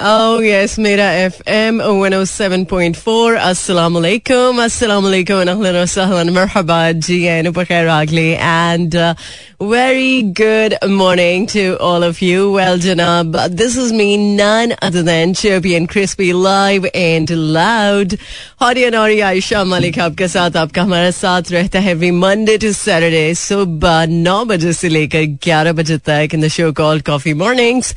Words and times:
Oh 0.00 0.39
yes, 0.39 0.77
मेरा 0.79 1.09
F 1.13 1.41
M 1.49 1.81
one 1.81 2.13
o 2.15 2.23
seven 2.25 2.63
point 2.65 2.95
four 2.95 3.35
अस्सलाम 3.35 3.93
वालेकुम 3.93 4.63
अस्सलाम 4.63 5.03
वालेकुम 5.03 5.41
अहलन 5.41 5.81
वसहलन 5.81 6.29
मरहबा 6.37 6.91
G 7.07 7.21
N 7.35 7.49
बखैर 7.51 7.87
आगले 7.99 8.27
and 8.33 8.95
very 9.63 10.23
good 10.23 10.75
morning 10.89 11.45
to 11.45 11.77
all 11.79 12.01
of 12.01 12.19
you. 12.19 12.51
Well, 12.51 12.79
Janab, 12.79 13.35
this 13.55 13.75
is 13.77 13.93
me, 13.93 14.17
none 14.17 14.73
other 14.81 15.03
than 15.03 15.35
Chirpy 15.35 15.75
and 15.75 15.87
Crispy, 15.87 16.33
live 16.33 16.87
and 16.95 17.29
loud. 17.29 18.15
Hori 18.59 18.85
and 18.85 18.95
Hori 18.95 19.17
Aisha 19.27 19.61
Malik 19.73 19.99
आपके 19.99 20.27
साथ 20.27 20.57
आपका 20.57 20.81
हमारा 20.83 21.11
साथ 21.11 21.51
रहता 21.51 21.79
है 21.79 21.93
every 21.93 22.11
Monday 22.23 22.57
to 22.63 22.71
Saturday 22.73 23.33
सुबह 23.41 24.05
नौ 24.09 24.43
बजे 24.45 24.73
से 24.73 24.89
लेकर 24.89 25.25
ग्यारह 25.43 25.73
बजे 25.81 25.97
तक 26.09 26.33
in 26.33 26.41
the 26.41 26.47
show 26.57 26.71
call 26.81 27.01
coffee 27.11 27.33
mornings 27.43 27.93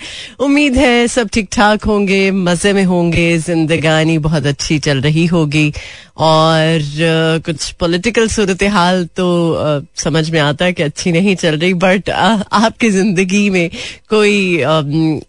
उम्मीद 0.48 0.76
है 0.76 1.06
सब 1.16 1.28
ठीक 1.34 1.48
ठाक 1.52 1.88
होंगे 1.94 2.30
मज़े 2.42 2.72
में 2.72 2.84
होंगे 2.84 3.26
जिंदगानी 3.40 4.18
बहुत 4.20 4.46
अच्छी 4.46 4.78
चल 4.80 5.00
रही 5.00 5.26
होगी। 5.26 5.72
और 6.18 6.80
uh, 6.80 7.44
कुछ 7.46 7.70
पॉलिटिकल 7.80 8.28
सूरत 8.28 8.62
हाल 8.72 9.04
तो 9.16 9.26
uh, 9.56 10.00
समझ 10.00 10.28
में 10.30 10.40
आता 10.40 10.64
है 10.64 10.72
कि 10.72 10.82
अच्छी 10.82 11.12
नहीं 11.12 11.36
चल 11.36 11.58
रही 11.58 11.74
बट 11.80 12.10
आपकी 12.10 12.90
ज़िंदगी 12.90 13.48
में 13.50 13.68
कोई 14.10 14.58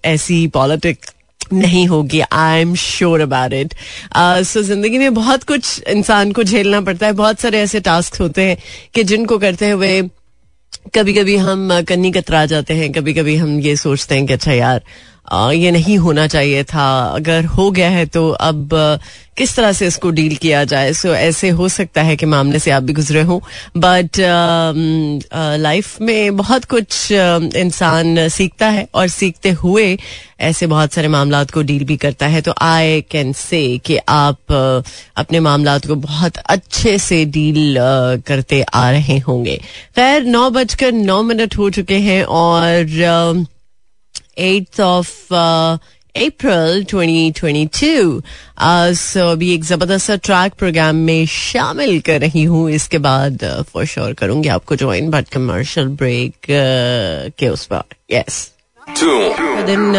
ऐसी 0.05 0.47
पॉलिटिक्स 0.53 1.13
नहीं 1.53 1.85
होगी। 1.87 2.19
I 2.21 2.61
am 2.61 2.73
sure 2.75 3.21
about 3.21 3.53
it 3.53 3.73
so 4.45 4.61
ज़िंदगी 4.63 4.97
में 4.97 5.13
बहुत 5.13 5.43
कुछ 5.43 5.81
इंसान 5.89 6.31
को 6.31 6.43
झेलना 6.43 6.81
पड़ता 6.81 7.05
है। 7.05 7.13
बहुत 7.13 7.39
सारे 7.39 7.59
ऐसे 7.61 7.79
टास्क 7.81 8.21
होते 8.21 8.41
हैं 8.41 8.57
कि 8.95 9.03
जिनको 9.05 9.37
करते 9.37 9.69
हुए 9.69 10.01
कभी 10.95 11.13
कभी 11.13 11.35
हम 11.37 11.81
कन्नी 11.87 12.11
कतरा 12.11 12.45
जाते 12.45 12.73
हैं। 12.73 12.91
कभी 12.93 13.13
कभी 13.13 13.35
हम 13.35 13.59
ये 13.59 13.75
सोचते 13.77 14.15
हैं 14.15 14.25
कि 14.25 14.33
अच्छा 14.33 14.53
यार 14.53 14.81
ये 15.27 15.71
नहीं 15.71 15.97
होना 15.97 16.27
चाहिए 16.27 16.63
था। 16.63 16.87
अगर 17.05 17.45
हो 17.47 17.69
गया 17.71 17.89
है 17.89 18.05
तो 18.05 18.29
अब 18.29 18.69
किस 19.37 19.55
तरह 19.55 19.71
से 19.71 19.87
इसको 19.87 20.09
डील 20.09 20.35
किया 20.35 20.63
जाए? 20.63 20.91
सो, 20.93 21.09
ऐसे 21.09 21.49
हो 21.49 21.67
सकता 21.69 22.01
है 22.01 22.15
कि 22.15 22.25
मामले 22.25 22.59
से 22.59 22.71
आप 22.71 22.83
भी 22.83 22.93
गुजरे 22.93 23.21
हों। 23.21 23.39
बट 23.77 24.19
लाइफ 25.59 25.99
में 26.01 26.35
बहुत 26.37 26.65
कुछ 26.65 27.11
इंसान 27.11 28.27
सीखता 28.29 28.67
है 28.67 28.87
और 28.93 29.07
सीखते 29.07 29.49
हुए 29.53 29.97
ऐसे 30.41 30.67
बहुत 30.67 30.93
सारे 30.93 31.07
मामला 31.07 31.43
को 31.43 31.61
डील 31.61 31.83
भी 31.83 31.97
करता 31.97 32.27
है। 32.27 32.41
तो 32.41 32.53
आई 32.61 33.01
कैन 33.01 33.33
से 33.33 33.77
कि 33.77 33.97
आप 34.09 34.51
अपने 35.17 35.39
मामला 35.39 35.77
को 35.77 35.95
बहुत 35.97 36.37
अच्छे 36.37 36.97
से 36.97 37.23
डील 37.25 37.75
करते 38.27 38.61
आ 38.63 38.89
रहे 38.91 39.17
होंगे। 39.17 39.57
खैर, 39.95 40.23
नौ 40.23 40.49
बजकर 40.49 40.91
नौ 40.91 41.21
मिनट 41.23 41.57
हो 41.57 41.69
चुके 41.69 41.97
हैं 41.99 42.23
और 42.23 43.45
एट्थ 44.37 44.79
ऑफ़ 44.81 45.33
अप्रैल 45.33 46.83
2022 46.85 48.21
सो 48.95 49.27
अभी 49.31 49.53
एक 49.53 49.63
ज़बरदस्त 49.63 50.11
ट्रैक 50.11 50.53
प्रोग्राम 50.53 50.95
में 50.95 51.25
शामिल 51.25 51.99
कर 52.01 52.19
रही 52.21 52.43
हूँ। 52.43 52.69
इसके 52.71 52.97
बाद 52.97 53.45
फॉर 53.69 53.85
श्योर 53.85 54.13
करूँगी 54.13 54.49
आपको 54.49 54.75
ज्वाइन 54.75 55.09
बट 55.09 55.29
कमर्शियल 55.29 55.87
ब्रेक 55.87 56.33
के 57.39 57.47
उस 57.47 57.65
पर। 57.65 57.83
यस 58.11 58.51
दिन 58.87 59.93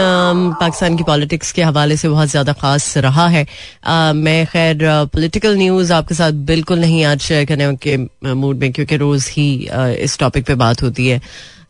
पाकिस्तान 0.60 0.96
की 0.96 1.04
पॉलिटिक्स 1.04 1.50
के 1.52 1.62
हवाले 1.62 1.96
से 1.96 2.08
बहुत 2.08 2.28
ज़्यादा 2.28 2.52
खास 2.52 2.96
रहा 2.98 3.26
है। 3.28 3.46
आ, 3.86 4.12
मैं 4.12 4.46
खैर 4.46 4.78
पॉलिटिकल 5.12 5.56
न्यूज़ 5.56 5.92
आपके 5.92 6.14
साथ 6.14 6.32
बिल्कुल 6.46 6.78
नहीं 6.78 7.04
आज 7.04 7.20
शेयर 7.20 7.44
करने 7.44 7.74
के 7.86 7.96
मूड 8.34 8.58
में 8.58 8.72
क्योंकि 8.72 8.96
रोज 8.96 9.28
ही 9.32 9.66
आ, 9.66 9.88
इस 9.88 10.18
टॉपिक 10.18 10.46
पे 10.46 10.54
बात 10.54 10.82
होती 10.82 11.08
है। 11.08 11.20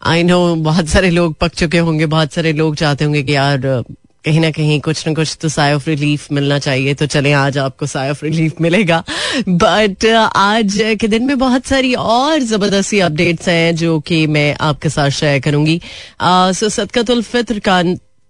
आई 0.07 0.23
नो 0.23 0.55
बहुत 0.57 0.89
सारे 0.89 1.11
लोग 1.11 1.35
पक 1.41 1.55
चुके 1.55 1.79
होंगे 1.79 2.07
बहुत 2.07 2.33
सारे 2.33 2.53
लोग 2.53 2.77
चाहते 2.77 3.05
होंगे 3.05 3.23
कि 3.23 3.35
यार 3.35 3.67
कहीं 4.27 4.41
ना 4.41 4.51
कहीं 4.51 4.81
कुछ 4.81 5.07
ना 5.07 5.13
कुछ 5.15 5.37
तो 5.41 5.49
साय 5.49 5.73
ऑफ़ 5.75 5.89
रिलीफ 5.89 6.27
मिलना 6.33 6.59
चाहिए 6.59 6.95
तो 6.95 7.07
चले, 7.07 7.33
आज 7.33 7.59
आपको 7.59 7.87
साय 7.87 8.11
ऑफ़ 8.11 8.25
रिलीफ 8.25 8.61
मिलेगा। 8.61 9.03
बट 9.49 10.05
आज 10.37 10.79
के 11.01 11.09
दिन 11.09 11.27
में 11.27 11.39
बहुत 11.39 11.67
सारी 11.67 11.95
और 11.95 12.41
ज़बरदस्ती 12.43 13.01
अपडेट्स 13.01 13.49
हैं 13.49 13.75
जो 13.77 13.99
कि 14.01 14.27
मैं 14.27 14.55
आपके 14.61 14.89
साथ 14.89 15.11
शेयर 15.13 15.41
करूँगी। 15.41 15.81
सो 16.23 16.69
सदकतुल 16.69 17.23
फित्र 17.23 17.59
का 17.69 17.83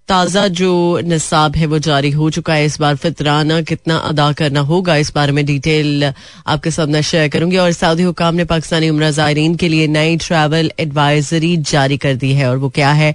ताज़ा 0.09 0.47
जो 0.49 1.01
निसाब 1.05 1.57
है 1.57 1.67
वो 1.67 1.79
जारी 1.79 2.11
हो 2.11 2.29
चुका 2.31 2.55
है। 2.55 2.65
इस 2.67 2.79
बार 2.81 2.97
फितराना 2.97 3.61
कितना 3.63 3.97
अदा 4.09 4.31
करना 4.33 4.61
होगा, 4.63 4.97
इस 4.97 5.13
बारे 5.15 5.33
में 5.33 5.45
डिटेल 5.47 6.05
आपके 6.47 6.71
सामने 6.71 7.03
शेयर 7.03 7.29
करूँगी। 7.29 7.57
और 7.57 7.73
सऊदी 7.73 8.03
हुकाम 8.03 8.35
ने 8.35 8.45
पाकिस्तानी 8.45 8.89
उम्र 8.91 9.11
ज़ायरीन 9.11 9.55
के 9.57 9.69
लिए 9.69 9.87
नई 9.89 10.17
ट्रैवल 10.19 10.71
एडवाइजरी 10.81 11.57
जारी 11.65 11.97
कर 11.97 12.15
दी 12.17 12.33
है। 12.33 12.49
और 12.51 12.57
वो 12.57 12.69
क्या 12.71 12.93
है 12.93 13.15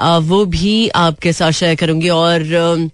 वो 0.00 0.44
भी 0.46 0.88
आपके 0.88 1.32
साथ 1.32 1.52
शेयर 1.52 1.74
करूँगी। 1.76 2.08
और 2.10 2.90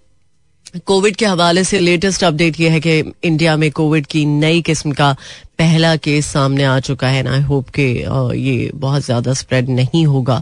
कोविड 0.85 1.15
के 1.15 1.25
हवाले 1.25 1.63
से 1.63 1.79
लेटेस्ट 1.79 2.23
अपडेट 2.23 2.59
ये 2.59 2.69
है 2.69 2.79
कि 2.79 2.99
इंडिया 3.23 3.55
में 3.57 3.69
कोविड 3.71 4.05
की 4.07 4.25
नई 4.25 4.61
किस्म 4.61 4.91
का 4.91 5.11
पहला 5.59 5.95
केस 5.97 6.25
सामने 6.27 6.63
आ 6.63 6.79
चुका 6.79 7.07
है। 7.07 7.27
आई 7.27 7.41
होप 7.43 7.69
के 7.69 7.91
ये 8.39 8.71
बहुत 8.75 9.05
ज़्यादा 9.05 9.33
स्प्रेड 9.35 9.69
नहीं 9.71 10.05
होगा। 10.05 10.41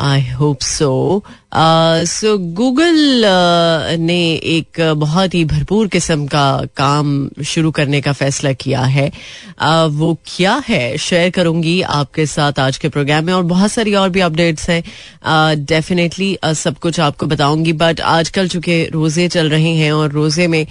आई 0.00 0.28
होप 0.30 0.60
सो 0.62 1.24
सो 1.52 2.36
गूगल 2.38 3.24
ने 4.00 4.18
एक 4.32 4.80
बहुत 4.96 5.34
ही 5.34 5.44
भरपूर 5.44 5.86
किस्म 5.88 6.26
का 6.26 6.60
काम 6.76 7.28
शुरू 7.46 7.70
करने 7.70 8.00
का 8.00 8.12
फैसला 8.12 8.52
किया 8.52 8.80
है। 8.80 9.06
वो 9.90 10.12
क्या 10.26 10.62
है? 10.68 10.96
शेयर 10.98 11.30
करूँगी 11.30 11.80
आपके 11.82 12.26
साथ 12.26 12.58
आज 12.60 12.78
के 12.78 12.88
प्रोग्राम 12.88 13.24
में 13.24 13.32
और 13.32 13.42
बहुत 13.44 13.72
सारी 13.72 13.94
और 13.94 14.10
भी 14.10 14.20
अपडेट्स 14.20 14.68
हैं। 14.70 15.64
डेफिनेटली 15.64 16.36
सब 16.44 16.78
कुछ 16.78 17.00
आपको 17.00 17.26
बताऊँगी 17.26 17.72
बट 17.72 18.00
आजकल 18.00 18.48
चूँकि 18.48 18.82
रोज़े 18.92 19.28
चल 19.28 19.48
रहे 19.50 19.74
हैं 19.76 19.90
और 19.92 20.10
रोज़े 20.12 20.46
में 20.46 20.64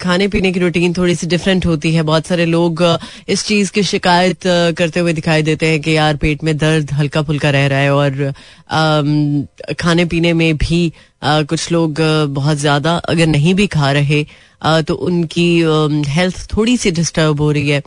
खाने 0.00 0.28
पीने 0.28 0.52
की 0.52 0.60
रूटीन 0.60 0.92
थोड़ी 0.92 1.14
सी 1.14 1.26
डिफरेंट 1.26 1.66
होती 1.66 1.94
है। 1.94 2.02
बहुत 2.02 2.26
सारे 2.26 2.46
लोग 2.46 2.84
इस 3.28 3.46
चीज़ 3.46 3.72
की 3.72 3.82
शिकायत 3.84 4.38
करते 4.78 5.00
हुए 5.00 5.12
दिखाई 5.12 5.42
देते 5.42 5.66
हैं 5.66 5.80
कि 5.80 5.96
यार 5.96 6.16
पेट 6.16 6.44
में 6.44 6.56
दर्द 6.58 6.92
हल्का 6.92 7.22
फुल्का 7.22 7.50
रह 7.50 7.66
रहा 7.66 7.78
है 7.78 7.94
और 7.94 8.32
खाने 9.80 10.01
खाने 10.02 10.08
पीने 10.10 10.32
में 10.32 10.56
भी 10.56 10.92
आ, 11.22 11.42
कुछ 11.42 11.70
लोग 11.72 12.00
बहुत 12.34 12.56
ज़्यादा 12.58 12.96
अगर 13.08 13.26
नहीं 13.26 13.54
भी 13.54 13.66
खा 13.66 13.90
रहे 13.92 14.26
आ, 14.62 14.80
तो 14.82 14.94
उनकी 14.94 15.46
हेल्थ 16.10 16.46
थोड़ी 16.52 16.76
सी 16.76 16.90
डिस्टर्ब 16.90 17.40
हो 17.40 17.50
रही 17.52 17.68
है। 17.68 17.82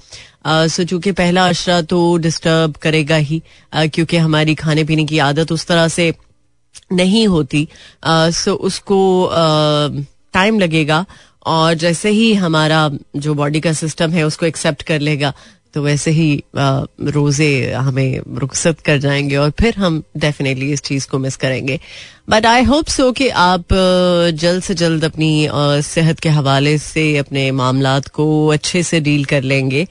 सो 0.70 0.84
चूँकि 0.84 1.12
पहला 1.12 1.48
अशरा 1.50 1.82
तो 1.82 2.00
डिस्टर्ब 2.18 2.76
करेगा 2.82 3.16
ही 3.16 3.42
क्योंकि 3.74 4.18
हमारी 4.18 4.56
खाने 4.56 4.84
पीने 4.84 5.06
की 5.06 5.20
आदत 5.20 5.52
उस 5.52 5.66
तरह 5.68 5.88
से 5.88 6.14
नहीं 6.94 7.28
होती। 7.28 7.68
सो 8.06 8.54
उसको 8.64 9.00
टाइम 10.34 10.60
लगेगा 10.60 11.06
और 11.46 11.74
जैसे 11.76 12.10
ही 12.10 12.34
हमारा 12.36 12.90
जो 13.16 13.34
बॉडी 13.34 13.60
का 13.62 13.74
सिस्टम 13.74 14.12
है 14.12 14.24
उसको 14.24 14.46
एक्सेप्ट 14.46 14.84
कर 14.84 15.00
लेगा। 15.02 15.34
तो 15.76 15.82
वैसे 15.82 16.12
ही 16.12 16.44
रोज़े 16.58 17.72
हमें 17.74 18.20
रुखसत 18.40 18.80
कर 18.80 18.98
जाएँगे 18.98 19.36
और 19.36 19.50
फिर 19.60 19.76
हम 19.76 20.02
डेफिनेटली 20.18 20.72
इस 20.74 20.82
चीज़ 20.82 21.08
को 21.08 21.20
मिस 21.20 21.36
करेंगे। 21.36 21.80
बट 22.30 22.46
आई 22.46 22.64
होप 22.64 22.88
सो 22.88 23.12
कि 23.12 23.28
आप 23.30 23.74
जल्द 24.34 24.64
से 24.64 24.74
जल्द 24.74 25.06
अपनी 25.06 25.48
सेहत 25.84 26.20
के 26.20 26.30
हवाले 26.30 26.78
से 26.78 27.18
अपने 27.18 27.50
मामला 27.52 28.00
को 28.14 28.28
अच्छे 28.48 28.84
से 28.84 29.00
डील 29.00 29.26
कर 29.26 29.42
लेंगे। 29.44 29.88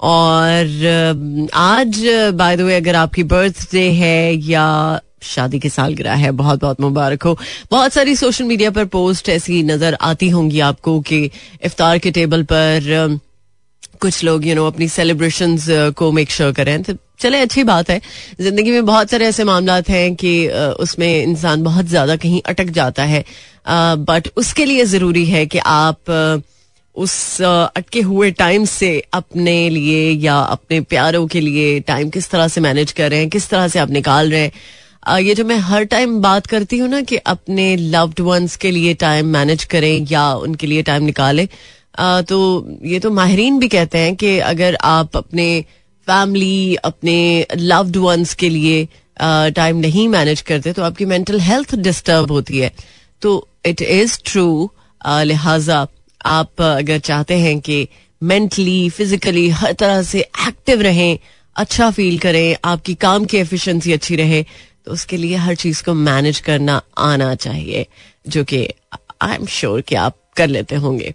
और 0.00 1.50
आज 1.54 2.02
बाय 2.34 2.56
द 2.56 2.60
वे 2.60 2.76
अगर 2.76 2.96
आपकी 2.96 3.22
बर्थडे 3.24 3.88
है 3.92 4.34
या 4.34 5.00
शादी 5.22 5.58
की 5.58 5.68
सालगिरह 5.68 6.14
है, 6.14 6.30
बहुत 6.32 6.60
बहुत 6.60 6.80
मुबारक 6.80 7.22
हो। 7.22 7.36
बहुत 7.70 7.92
सारी 7.92 8.16
सोशल 8.16 8.44
मीडिया 8.44 8.70
पर 8.70 8.84
पोस्ट 8.84 9.28
ऐसी 9.28 9.62
नज़र 9.62 9.96
आती 10.00 10.28
होंगी 10.28 10.60
आपको 10.60 11.00
कि 11.00 11.24
इफ्तार 11.64 11.98
के 11.98 12.10
टेबल 12.10 12.42
पर 12.42 13.18
कुछ 14.00 14.22
लोग 14.24 14.44
यू 14.44 14.48
you 14.48 14.56
नो 14.56 14.62
know, 14.62 14.74
अपनी 14.74 14.88
सेलिब्रेशन 14.88 15.56
uh, 15.58 15.92
को 15.92 16.10
मेक 16.12 16.30
श्योर 16.30 16.52
करें। 16.52 16.82
तो 16.82 16.94
चले 17.20 17.38
अच्छी 17.40 17.64
बात 17.64 17.90
है। 17.90 18.00
ज़िंदगी 18.40 18.70
में 18.70 18.86
बहुत 18.86 19.10
सारे 19.10 19.26
ऐसे 19.26 19.44
मामला 19.44 19.80
हैं 19.88 20.14
कि 20.14 20.32
uh, 20.48 20.54
उसमें 20.54 21.22
इंसान 21.22 21.62
बहुत 21.62 21.86
ज़्यादा 21.86 22.16
कहीं 22.16 22.40
अटक 22.46 22.70
जाता 22.72 23.04
है। 23.04 23.24
बट 23.68 24.28
uh, 24.28 24.36
उसके 24.36 24.64
लिए 24.64 24.84
ज़रूरी 24.86 25.24
है 25.26 25.46
कि 25.46 25.58
आप 25.58 26.42
उस 26.96 27.40
अटके 27.42 28.00
हुए 28.00 28.30
टाइम 28.30 28.64
से 28.64 28.88
अपने 29.12 29.68
लिए 29.70 30.10
या 30.12 30.38
अपने 30.38 30.80
प्यारों 30.80 31.26
के 31.26 31.40
लिए 31.40 31.78
टाइम 31.80 32.08
किस 32.10 32.30
तरह 32.30 32.48
से 32.48 32.60
मैनेज 32.60 32.92
कर 32.92 33.10
रहे 33.10 33.20
हैं 33.20 33.28
किस 33.28 33.48
तरह 33.48 33.68
से 33.68 33.78
आप 33.78 33.90
निकाल 33.90 34.30
रहे 34.30 34.40
हैं। 34.40 35.18
ये 35.18 35.34
जो 35.34 35.44
मैं 35.44 35.56
हर 35.58 35.84
टाइम 35.84 36.20
बात 36.20 36.46
करती 36.46 36.78
हूँ 36.78 36.88
ना 36.88 37.00
कि 37.00 37.16
अपने 37.26 37.64
लव्ड 37.76 38.20
वंस 38.20 38.56
के 38.56 38.70
लिए 38.70 38.94
टाइम 38.94 39.26
मैनेज 39.26 39.64
करें 39.64 40.06
या 40.10 40.32
उनके 40.36 40.66
लिए 40.66 40.82
टाइम 40.82 41.04
निकालें 41.04 41.46
तो 41.98 42.38
ये 42.84 42.98
तो 43.00 43.10
माहरीन 43.10 43.58
भी 43.58 43.68
कहते 43.68 43.98
हैं 43.98 44.14
कि 44.16 44.38
अगर 44.40 44.76
आप 44.84 45.16
अपने 45.16 45.48
फैमिली 46.08 46.74
अपने 46.84 47.46
लव्ड 47.56 47.96
वंस 47.96 48.34
के 48.34 48.48
लिए 48.48 48.86
टाइम 49.20 49.76
नहीं 49.76 50.08
मैनेज 50.08 50.40
करते 50.40 50.72
तो 50.72 50.82
आपकी 50.82 51.04
मेंटल 51.04 51.40
हेल्थ 51.40 51.74
डिस्टर्ब 51.76 52.32
होती 52.32 52.58
है। 52.58 52.72
तो 53.22 53.48
इट 53.66 53.82
इज़ 53.82 54.18
ट्रू 54.26 54.70
लिहाजा 55.06 55.86
आप 56.26 56.62
अगर 56.62 56.98
चाहते 57.00 57.38
हैं 57.38 57.58
कि 57.60 57.86
मेंटली 58.22 58.88
फिजिकली 58.90 59.48
हर 59.50 59.72
तरह 59.72 60.02
से 60.02 60.20
एक्टिव 60.20 60.80
रहें 60.82 61.18
अच्छा 61.56 61.90
फील 61.90 62.18
करें, 62.18 62.56
आपकी 62.64 62.94
काम 62.96 63.24
की 63.24 63.36
एफिशिएंसी 63.36 63.92
अच्छी 63.92 64.16
रहे 64.16 64.42
तो 64.42 64.92
उसके 64.92 65.16
लिए 65.16 65.36
हर 65.36 65.54
चीज़ 65.54 65.82
को 65.84 65.94
मैनेज 65.94 66.40
करना 66.40 66.80
आना 66.98 67.34
चाहिए, 67.36 67.86
जो 68.28 68.44
कि 68.44 68.68
आई 69.22 69.34
एम 69.34 69.46
श्योर 69.48 69.80
कि 69.80 69.94
आप 69.96 70.16
कर 70.36 70.48
लेते 70.48 70.76
होंगे। 70.76 71.14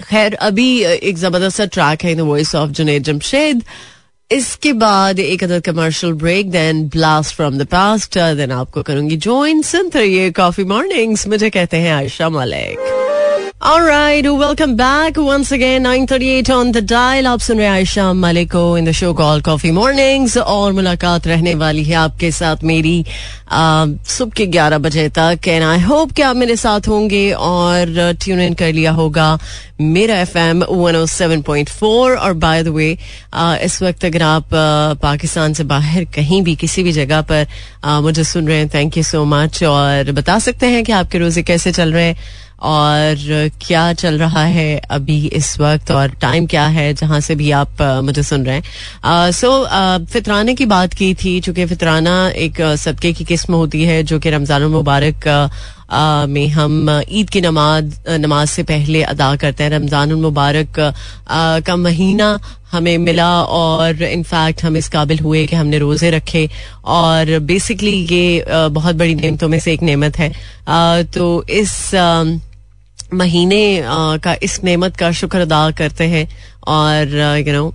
खैर, 0.00 0.34
अभी 0.34 0.82
एक 0.84 1.16
ज़बरदस्त 1.18 1.56
सा 1.56 1.64
ट्रैक 1.66 2.02
है 2.02 2.12
in 2.12 2.18
the 2.18 2.20
voice 2.20 2.54
of 2.54 2.70
Junaid 2.70 3.02
Jamshed 3.02 3.62
इसके 4.30 4.72
बाद 4.72 5.18
एक 5.18 5.44
other 5.44 5.60
commercial 5.60 6.12
break 6.12 6.50
then 6.50 6.86
blast 6.88 7.34
from 7.36 7.58
the 7.58 7.66
past 7.66 8.18
then 8.36 8.52
आपको 8.52 8.82
करूँगी 8.82 9.16
ज्वाइन 9.16 9.62
सुनते 9.62 10.04
ये 10.04 10.30
कॉफ़ी 10.30 10.64
मॉर्निंग्स 10.64 11.26
मुझे 11.28 11.50
कहते 11.50 11.76
हैं 11.76 11.92
Ayesha 11.92 12.28
Malik. 12.28 12.99
All 13.60 13.82
right, 13.82 14.24
welcome 14.24 14.74
back 14.74 15.18
once 15.18 15.52
again. 15.52 15.82
9:38 15.82 16.48
on 16.50 16.70
the 16.72 16.80
dial. 16.82 17.26
आप 17.26 17.40
सुन 17.40 17.58
रहे 17.58 17.66
आयशा 17.68 18.12
मलिक 18.12 18.50
को 18.52 18.62
in 18.78 18.84
the 18.84 18.92
show 19.00 19.12
call 19.14 19.40
coffee 19.48 19.70
mornings 19.78 20.36
और 20.38 20.72
मुलाकात 20.72 21.26
रहने 21.26 21.54
वाली 21.62 21.84
है 21.84 21.94
आपके 21.96 22.30
साथ 22.32 22.64
मेरी 22.70 23.04
सुबह 23.52 24.32
के 24.36 24.46
11 24.46 24.78
बजे 24.86 25.08
तक 25.18 25.48
एंड 25.48 25.64
आई 25.64 25.80
होप 25.80 26.12
कि 26.12 26.22
आप 26.22 26.36
मेरे 26.36 26.56
साथ 26.56 26.88
होंगे 26.88 27.30
और 27.32 27.94
ट्यून 28.24 28.40
इन 28.40 28.54
कर 28.54 28.72
लिया 28.72 28.92
होगा 29.02 29.38
मेरा 29.80 30.18
F 30.20 30.36
M 30.38 30.64
one 30.64 30.96
O 30.96 31.04
seven 31.18 31.42
point 31.42 31.68
four 31.68 32.16
और 32.16 32.32
बाय 32.48 32.62
द 32.62 32.68
वे 32.80 32.90
इस 33.64 33.82
वक्त 33.82 34.04
अगर 34.04 34.22
आप 34.22 34.54
पाकिस्तान 35.02 35.52
से 35.54 35.64
बाहर 35.76 36.04
कहीं 36.14 36.42
भी 36.42 36.56
किसी 36.64 36.82
भी 36.82 36.92
जगह 36.92 37.22
पर 37.32 37.46
मुझे 38.02 38.24
सुन 38.24 38.48
रहे 38.48 38.58
हैं 38.58 38.68
थैंक 38.74 38.96
यू 38.96 39.02
सो 39.04 39.24
मच 39.38 39.62
और 39.64 40.12
बता 40.12 40.38
सकते 40.48 40.66
हैं 40.66 40.84
कि 40.84 40.92
आपके 40.92 41.18
रोज़े 41.18 41.42
कैसे 41.42 41.72
चल 41.72 41.92
रहे 41.92 42.04
हैं 42.04 42.48
और 42.62 43.16
क्या 43.60 43.92
चल 43.94 44.18
रहा 44.18 44.44
है 44.44 44.76
अभी 44.90 45.16
इस 45.28 45.58
वक्त 45.60 45.90
और 45.90 46.10
टाइम 46.20 46.46
क्या 46.46 46.66
है, 46.68 46.92
जहाँ 46.94 47.20
से 47.20 47.34
भी 47.34 47.50
आप 47.52 47.82
मुझे 48.04 48.22
सुन 48.22 48.44
रहे 48.46 48.56
हैं। 48.56 49.30
सो 49.32 49.50
फितराने 50.12 50.54
की 50.54 50.66
बात 50.66 50.94
की 50.94 51.12
थी, 51.14 51.40
चूँकि 51.40 51.66
फितराना 51.66 52.28
एक 52.28 52.60
सदके 52.78 53.12
की 53.12 53.24
किस्म 53.24 53.54
होती 53.54 53.82
है, 53.84 54.02
जो 54.02 54.18
कि 54.18 54.30
रमज़ान 54.30 54.62
मुबारक 54.70 55.28
में 56.28 56.46
हम 56.48 57.02
ईद 57.10 57.30
की 57.30 57.40
नमाज़ 57.40 57.94
नमाज़ 58.10 58.50
से 58.50 58.62
पहले 58.62 59.02
अदा 59.04 59.34
करते 59.36 59.64
हैं। 59.64 59.70
रमज़ान 59.70 60.12
मुबारक 60.14 60.78
का 61.66 61.76
महीना 61.76 62.38
हमें 62.72 62.98
मिला 62.98 63.30
और 63.42 64.02
इनफैक्ट 64.02 64.62
हम 64.64 64.76
इस 64.76 64.88
काबिल 64.88 65.18
हुए 65.18 65.46
कि 65.46 65.56
हमने 65.56 65.78
रोज़े 65.78 66.10
रखे। 66.10 66.48
और 66.86 67.38
बेसिकली 67.40 67.96
ये 68.06 68.44
बहुत 68.48 68.96
बड़ी 68.96 69.14
नेमतों 69.14 69.48
में 69.48 69.58
से 69.60 69.72
एक 69.72 69.82
नेमत 69.82 70.18
है। 70.18 70.32
तो 71.06 71.42
इस 71.50 71.74
महीने 73.14 73.62
का 74.24 74.34
इस 74.42 74.62
नेमत 74.64 74.96
का 74.96 75.10
शुक्र 75.20 75.40
अदा 75.40 75.70
करते 75.78 76.04
हैं 76.08 76.28
और 76.68 77.14
यू 77.46 77.52
नो 77.52 77.66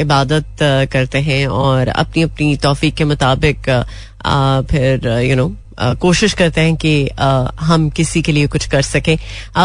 इबादत 0.00 0.56
करते 0.92 1.18
हैं 1.20 1.46
और 1.46 1.88
अपनी 1.88 2.22
अपनी 2.22 2.56
तोफीक 2.56 2.94
के 2.94 3.04
मुताबिक 3.04 3.70
फिर 4.70 5.08
यू 5.22 5.36
नो 5.36 5.50
कोशिश 5.78 6.32
करते 6.34 6.60
हैं 6.60 6.76
कि 6.76 7.08
हम 7.60 7.88
किसी 7.90 8.22
के 8.22 8.32
लिए 8.32 8.46
कुछ 8.46 8.66
कर 8.66 8.82
सकें। 8.82 9.16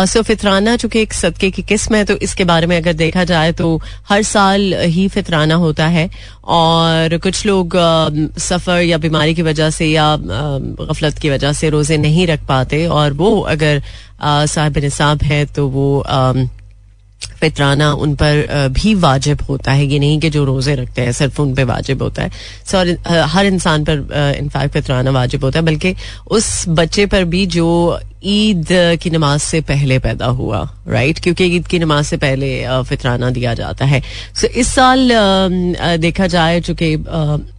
सो 0.06 0.22
फितराना, 0.22 0.76
चूँकि 0.76 1.02
एक 1.02 1.14
सदके 1.14 1.50
की 1.52 1.62
किस्म 1.64 1.96
है 1.96 2.04
तो 2.06 2.16
इसके 2.20 2.44
बारे 2.44 2.68
में 2.68 2.76
अगर 2.78 2.94
देखा 2.96 3.24
जाए 3.24 3.52
तो 3.54 3.82
हर 4.10 4.24
साल 4.24 4.74
ही 4.76 5.08
फितराना 5.08 5.56
होता 5.56 5.88
है। 5.88 6.10
और 6.46 7.18
कुछ 7.18 7.46
लोग 7.46 7.76
सफ़र 8.40 8.82
या 8.82 8.98
बीमारी 8.98 9.36
की 9.36 9.42
वजह 9.42 9.70
से 9.70 9.86
या 9.86 10.16
गफलत 10.20 11.20
की 11.20 11.30
वजह 11.30 11.54
से 11.54 11.70
रोज़े 11.70 11.98
नहीं 11.98 12.28
रख 12.28 12.46
पाते। 12.48 12.86
और 12.88 13.14
वो 13.14 13.40
अगर 13.42 13.82
साहिब 14.24 14.78
निसाब 14.78 15.24
है 15.24 15.46
तो 15.46 15.68
वो 15.70 16.04
फितराना 17.32 17.92
उन 17.94 18.16
पर 18.16 18.68
भी 18.72 18.94
वाजिब 18.96 19.42
होता 19.42 19.72
है, 19.72 19.86
ये 19.86 20.00
नहीं 20.00 20.20
कि 20.20 20.30
जो 20.30 20.44
रोज़े 20.46 20.76
रखते 20.76 21.02
हैं, 21.02 21.12
सिर्फ़ 21.12 21.42
उन 21.42 21.54
पर 21.56 21.64
वाजिब 21.64 22.02
होता 22.02 22.24
है। 22.24 22.32
सॉरी 22.72 22.96
हर 23.08 23.46
इंसान 23.46 23.84
पर 23.84 24.36
इनफैक्ट 24.40 24.74
फितराना 24.74 25.12
वाजिब 25.12 25.44
होता 25.44 25.60
है, 25.60 25.66
बल्कि 25.66 25.96
उस 26.28 26.66
बच्चे 26.70 27.06
पर 27.06 27.24
भी 27.24 27.46
जो 27.46 28.00
ईद 28.26 28.68
की 29.02 29.10
नमाज़ 29.10 29.42
से 29.42 29.60
पहले 29.62 29.98
पैदा 30.00 30.26
हुआ 30.26 30.62
राइट 30.88 31.20
क्योंकि 31.20 31.46
ईद 31.56 31.68
की 31.68 31.80
नमाज़ 31.80 32.06
से 32.06 32.18
पहले 32.18 32.84
फितराना 32.84 33.30
दिया 33.30 33.54
जाता 33.54 33.86
है। 33.86 34.02
सो 34.36 34.48
इस 34.48 34.68
साल 34.68 35.10
देखा 36.02 36.28
जाए, 36.28 36.60
चूँकि 36.62 36.94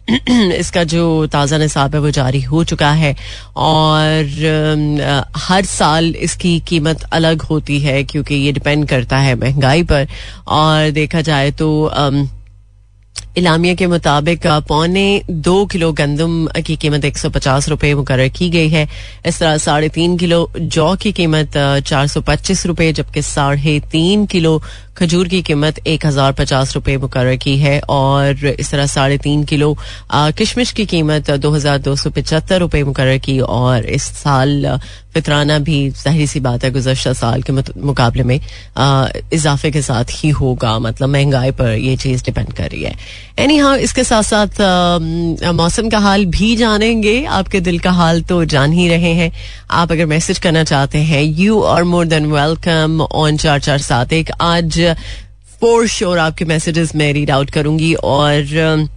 इसका 0.55 0.83
जो 0.83 1.25
ताज़ा 1.27 1.57
निसाब 1.57 1.95
है, 1.95 2.01
वो 2.01 2.09
जारी 2.11 2.41
हो 2.41 2.63
चुका 2.63 2.91
है। 2.91 3.15
और 3.57 5.29
हर 5.37 5.65
साल 5.65 6.13
इसकी 6.17 6.59
कीमत 6.59 7.03
अलग 7.13 7.41
होती 7.41 7.79
है, 7.79 8.03
क्योंकि 8.03 8.35
ये 8.35 8.51
डिपेंड 8.51 8.87
करता 8.87 9.17
है 9.17 9.35
महँगाई 9.35 9.83
पर। 9.83 10.07
और 10.47 10.91
देखा 10.91 11.21
जाए 11.21 11.51
तो 11.51 11.69
इलामिया 13.37 13.73
के 13.75 13.87
मुताबिक 13.87 14.45
पौने 14.67 15.21
दो 15.29 15.65
किलो 15.65 15.91
गंदम 15.93 16.47
की 16.65 16.75
कीमत 16.75 17.05
एक 17.05 17.17
सौ 17.17 17.29
पचास 17.29 17.67
रुपए 17.69 17.93
मुकर 17.93 18.27
की 18.29 18.49
गई 18.49 18.69
है। 18.69 18.87
इस 19.25 19.39
तरह 19.39 19.57
साढ़े 19.57 19.89
तीन 19.89 20.17
किलो 20.17 20.39
जौ 20.57 20.95
की 20.95 21.11
कीमत 21.11 21.57
चार 21.85 22.07
सौ 22.07 22.21
पच्चीस 22.23 22.65
रुपए, 22.65 22.91
जबकि 22.93 23.21
साढ़े 23.21 23.79
तीन 23.91 24.25
किलो 24.25 24.61
खजूर 24.97 25.27
की 25.27 25.41
कीमत 25.41 25.79
एक 25.87 26.05
हज़ार 26.05 26.31
पचास 26.33 26.73
रुपए 26.75 26.95
मुकर 26.97 27.35
की 27.35 27.57
है। 27.59 27.79
और 27.89 28.45
इस 28.47 28.71
तरह 28.71 28.85
साढ़े 28.87 29.17
तीन 29.17 29.43
किलो 29.43 29.75
किशमिश 30.13 30.71
की 30.71 30.85
कीमत 30.85 31.31
दो 31.31 31.51
हज़ार 31.51 31.77
दो 31.79 31.95
सौ 31.95 32.09
पचहत्तर 32.09 32.59
रुपए 32.59 32.83
मुकर 32.83 33.17
की। 33.17 33.39
और 33.39 33.85
इस 33.87 34.03
साल 34.15 34.79
फितराना 35.13 35.57
भी 35.59 35.89
ज़ाहिर 35.89 36.27
सी 36.27 36.39
बात 36.39 36.63
है, 36.63 36.71
गुजशत 36.71 37.13
साल 37.15 37.41
के 37.41 37.53
मुकाबले 37.53 38.23
में 38.23 38.39
इजाफे 39.33 39.71
के 39.71 39.81
साथ 39.81 40.05
ही 40.13 40.29
होगा। 40.31 40.77
मतलब 40.79 41.09
महँगाई 41.09 41.51
पर 41.51 41.71
यह 41.73 41.95
चीज़ 41.97 42.23
डिपेंड 42.25 42.53
कर 42.53 42.69
रही 42.69 42.83
है। 42.83 42.95
एनी 43.39 43.57
हाँ 43.57 43.77
इसके 43.77 44.03
साथ 44.03 44.23
साथ 44.23 44.61
मौसम 45.53 45.89
का 45.89 45.99
हाल 45.99 46.25
भी 46.25 46.55
जानेंगे। 46.55 47.23
आपके 47.25 47.59
दिल 47.59 47.79
का 47.79 47.91
हाल 47.91 48.21
तो 48.23 48.43
जान 48.45 48.73
ही 48.73 48.87
रहे 48.89 49.13
हैं। 49.13 49.31
आप 49.71 49.91
अगर 49.91 50.05
मैसेज 50.05 50.39
करना 50.39 50.63
चाहते 50.63 50.97
हैं 51.03 51.21
you 51.21 51.61
are 51.61 51.83
more 51.83 52.05
than 52.05 52.31
welcome 52.31 53.01
on 53.01 53.37
चार 53.37 53.59
चार 53.59 53.79
सात 53.81 54.13
एक। 54.13 54.31
आज 54.41 54.79
फोर 55.59 55.87
श्योर 55.87 56.19
आपके 56.19 56.45
मैसेजेस 56.45 56.95
मैं 56.95 57.11
रीड 57.13 57.31
आउट 57.31 57.49
करूँगी 57.49 57.93
और 57.93 58.87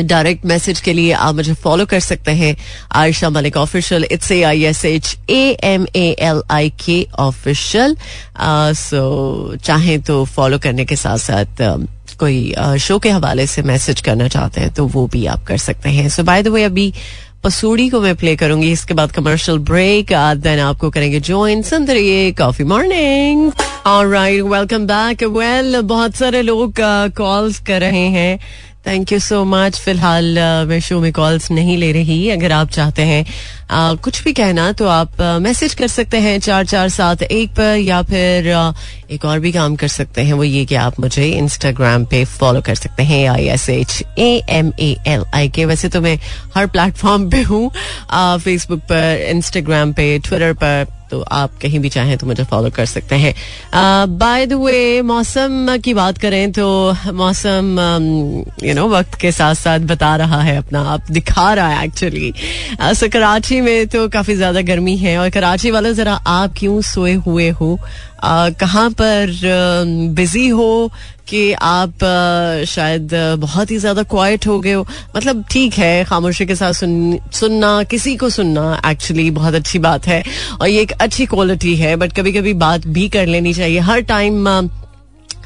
डायरेक्ट 0.00 0.44
मैसेज 0.46 0.80
के 0.80 0.92
लिए 0.92 1.12
आप 1.12 1.34
मुझे 1.34 1.54
फॉलो 1.62 1.86
कर 1.86 2.00
सकते 2.00 2.30
हैं। 2.32 2.56
Ayesha 2.96 3.30
Malik 3.30 3.56
official 3.56 4.04
it's 4.10 4.30
A 4.32 4.42
I 4.42 4.64
S 4.64 4.84
H 4.84 5.16
A 5.30 5.40
M 5.64 5.86
A 5.96 6.04
L 6.20 6.42
I 6.50 6.70
K 6.84 7.06
official 7.18 7.96
so 8.80 9.56
चाहें 9.64 10.00
तो 10.02 10.24
फॉलो 10.26 10.58
करने 10.58 10.84
के 10.84 10.96
साथ 10.96 11.18
साथ 11.18 11.62
कोई 12.14 12.54
शो 12.80 12.98
के 12.98 13.10
हवाले 13.10 13.46
से 13.46 13.62
मैसेज 13.62 14.00
करना 14.00 14.28
चाहते 14.28 14.60
हैं 14.60 14.72
तो 14.74 14.86
वो 14.86 15.06
भी 15.06 15.24
आप 15.26 15.44
कर 15.44 15.58
सकते 15.58 15.88
हैं। 15.88 16.08
सो 16.08 16.22
बाय 16.22 16.42
द 16.42 16.48
वे 16.48 16.64
अभी 16.64 16.92
पसूड़ी 17.44 17.88
को 17.88 18.00
मैं 18.00 18.14
प्ले 18.16 18.34
करूँगी, 18.36 18.70
इसके 18.72 18.94
बाद 18.94 19.12
कमर्शियल 19.12 19.58
ब्रेक 19.58 20.12
देन 20.38 20.58
आपको 20.60 20.90
करेंगे 20.90 21.20
ज्वाइन 21.20 21.62
सुन 21.62 21.86
रहिए 21.86 22.30
coffee 22.32 22.64
morning 22.64 23.52
alright 23.86 24.42
welcome 24.44 24.86
back 24.86 25.22
well 25.36 25.80
बहुत 25.82 26.14
सारे 26.14 26.42
लोग 26.42 26.74
कॉल्स 27.16 27.58
कर 27.60 27.80
रहे 27.80 28.06
हैं। 28.08 28.38
थैंक 28.86 29.12
यू 29.12 29.18
सो 29.18 29.44
मच 29.44 29.78
फ़िलहाल 29.78 30.38
मैं 30.68 30.80
शो 30.80 31.00
में 31.00 31.12
कॉल्स 31.12 31.50
नहीं 31.50 31.76
ले 31.78 31.90
रही। 31.92 32.28
अगर 32.30 32.52
आप 32.52 32.70
चाहते 32.70 33.02
हैं 33.02 33.24
आ, 33.70 33.94
कुछ 33.94 34.22
भी 34.24 34.32
कहना 34.32 34.72
तो 34.72 34.86
आप 34.86 35.20
मैसेज 35.42 35.74
कर 35.74 35.88
सकते 35.88 36.18
हैं 36.18 36.38
चार 36.40 36.64
चार 36.66 36.88
सात 36.88 37.22
एक 37.22 37.50
पर 37.50 37.76
या 37.76 38.02
फिर 38.02 38.52
आ, 38.52 38.72
एक 39.10 39.24
और 39.24 39.38
भी 39.40 39.52
काम 39.52 39.76
कर 39.76 39.88
सकते 39.88 40.22
हैं 40.22 40.32
वो 40.32 40.44
ये 40.44 40.64
कि 40.64 40.74
आप 40.74 41.00
मुझे 41.00 41.28
इंस्टाग्राम 41.30 42.04
पे 42.04 42.24
फॉलो 42.24 42.60
कर 42.60 42.74
सकते 42.74 43.02
हैं 43.02 43.28
I 43.28 43.46
S 43.48 43.68
H 43.68 44.02
A 44.18 44.30
M 44.50 44.72
A 44.80 44.96
L 45.06 45.24
I 45.34 45.48
K 45.48 45.64
वैसे 45.64 45.88
तो 45.88 46.00
मैं 46.00 46.18
हर 46.54 46.66
प्लेटफॉर्म 46.66 47.30
पे 47.30 47.42
हूँ 47.42 47.70
फेसबुक 48.14 48.80
पर 48.80 49.26
इंस्टाग्राम 49.30 49.92
पे 49.92 50.18
ट्विटर 50.18 50.52
पर 50.52 50.86
तो 51.10 51.20
आप 51.22 51.50
कहीं 51.62 51.78
भी 51.78 51.88
चाहें 51.88 52.18
तो 52.18 52.26
मुझे 52.26 52.44
फॉलो 52.44 52.70
कर 52.70 52.86
सकते 52.86 53.16
हैं। 53.16 53.34
बाय 54.18 54.46
द 54.46 54.52
वे 54.52 55.02
मौसम 55.02 55.78
की 55.84 55.94
बात 55.94 56.18
करें 56.18 56.52
तो 56.52 56.96
मौसम 57.12 57.76
यू 58.64 58.74
नो 58.74 58.88
वक्त 58.88 59.14
के 59.14 59.32
साथ 59.32 59.54
साथ 59.54 59.78
बता 59.78 60.16
रहा 60.16 60.40
है 60.42 60.56
अपना 60.56 60.80
आप 60.82 61.10
दिखा 61.10 61.54
रहा 61.54 61.68
है 61.68 61.84
एक्चुअली 61.84 62.32
सो 62.82 63.08
कराची 63.08 63.59
में 63.60 63.86
तो 63.88 64.08
काफ़ी 64.08 64.34
ज़्यादा 64.36 64.60
गर्मी 64.62 64.96
है 64.96 65.16
और 65.18 65.30
कराची 65.30 65.70
वाले 65.70 65.92
जरा 65.94 66.14
आप 66.26 66.54
क्यों 66.58 66.80
सोए 66.82 67.12
हुए 67.26 67.48
हो? 67.50 67.78
कहाँ 68.24 68.88
पर 69.00 69.30
बिज़ी 70.16 70.46
हो 70.48 70.90
कि 71.28 71.52
आप 71.52 72.04
शायद 72.68 73.10
बहुत 73.38 73.70
ही 73.70 73.78
ज़्यादा 73.78 74.02
क्वाइट 74.02 74.46
हो 74.46 74.58
गए 74.60 74.72
हो? 74.72 74.86
मतलब 75.16 75.44
ठीक 75.50 75.74
है 75.74 76.04
खामोशी 76.04 76.46
के 76.46 76.54
साथ 76.54 76.72
सुन, 76.72 77.18
सुनना 77.32 77.82
किसी 77.90 78.16
को 78.16 78.30
सुनना 78.30 78.80
एक्चुअली 78.86 79.30
बहुत 79.30 79.54
अच्छी 79.54 79.78
बात 79.78 80.06
है 80.06 80.22
और 80.60 80.68
ये 80.68 80.80
एक 80.82 80.92
अच्छी 81.00 81.26
क्वालिटी 81.26 81.76
है 81.76 81.94
बट 81.96 82.12
कभी 82.12 82.32
कभी 82.32 82.54
बात 82.66 82.86
भी 82.88 83.08
कर 83.08 83.26
लेनी 83.26 83.54
चाहिए। 83.54 83.78
हर 83.80 84.00
टाइम 84.12 84.68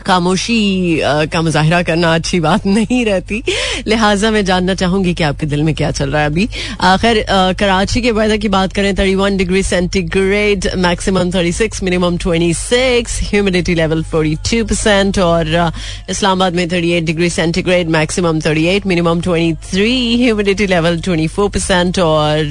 खामोशी 0.06 1.00
का 1.32 1.40
मुजाहरा 1.42 1.82
करना 1.82 2.14
अच्छी 2.14 2.38
बात 2.40 2.66
नहीं 2.66 3.04
रहती। 3.04 3.42
लिहाजा 3.86 4.30
मैं 4.30 4.44
जानना 4.44 4.74
चाहूँगी 4.82 5.14
कि 5.14 5.22
आपके 5.24 5.46
दिल 5.46 5.62
में 5.62 5.74
क्या 5.74 5.90
चल 5.90 6.10
रहा 6.10 6.22
है 6.22 6.28
अभी। 6.30 6.46
खैर 6.46 7.24
कराची 7.58 8.00
के 8.02 8.10
वेदर 8.18 8.36
की 8.44 8.48
बात 8.54 8.72
करें 8.72 8.94
thirty 8.98 9.14
one 9.14 9.36
degree 9.36 9.62
centigrade 9.62 10.68
maximum 10.86 11.30
thirty 11.34 11.52
six 11.52 11.82
minimum 11.82 12.16
twenty 12.24 12.52
six 12.54 13.18
humidity 13.30 13.74
level 13.74 14.02
forty 14.12 14.34
two 14.50 14.64
percent 14.64 15.18
और 15.18 15.48
इस्लामाबाद 16.10 16.54
में 16.54 16.68
thirty 16.72 16.90
eight 16.96 17.04
degree 17.04 17.30
centigrade 17.30 17.88
maximum 17.98 18.40
thirty 18.46 18.66
eight 18.74 18.86
minimum 18.86 19.20
twenty 19.28 19.52
three 19.70 19.92
humidity 20.22 20.66
level 20.66 21.00
twenty 21.04 21.26
four 21.36 21.48
percent 21.50 21.98
और 21.98 22.44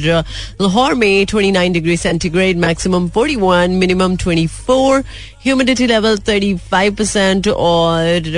लाहौर 0.61 0.93
में 1.03 1.25
twenty 1.25 1.51
nine 1.51 1.73
degree 1.73 1.97
centigrade 1.97 2.57
maximum 2.65 3.07
forty 3.15 3.35
one 3.45 3.71
minimum 3.83 4.15
twenty 4.23 4.47
four 4.47 5.03
humidity 5.45 5.87
level 5.87 6.17
thirty 6.27 6.53
five 6.71 6.93
percent 6.95 7.47
और 7.47 8.31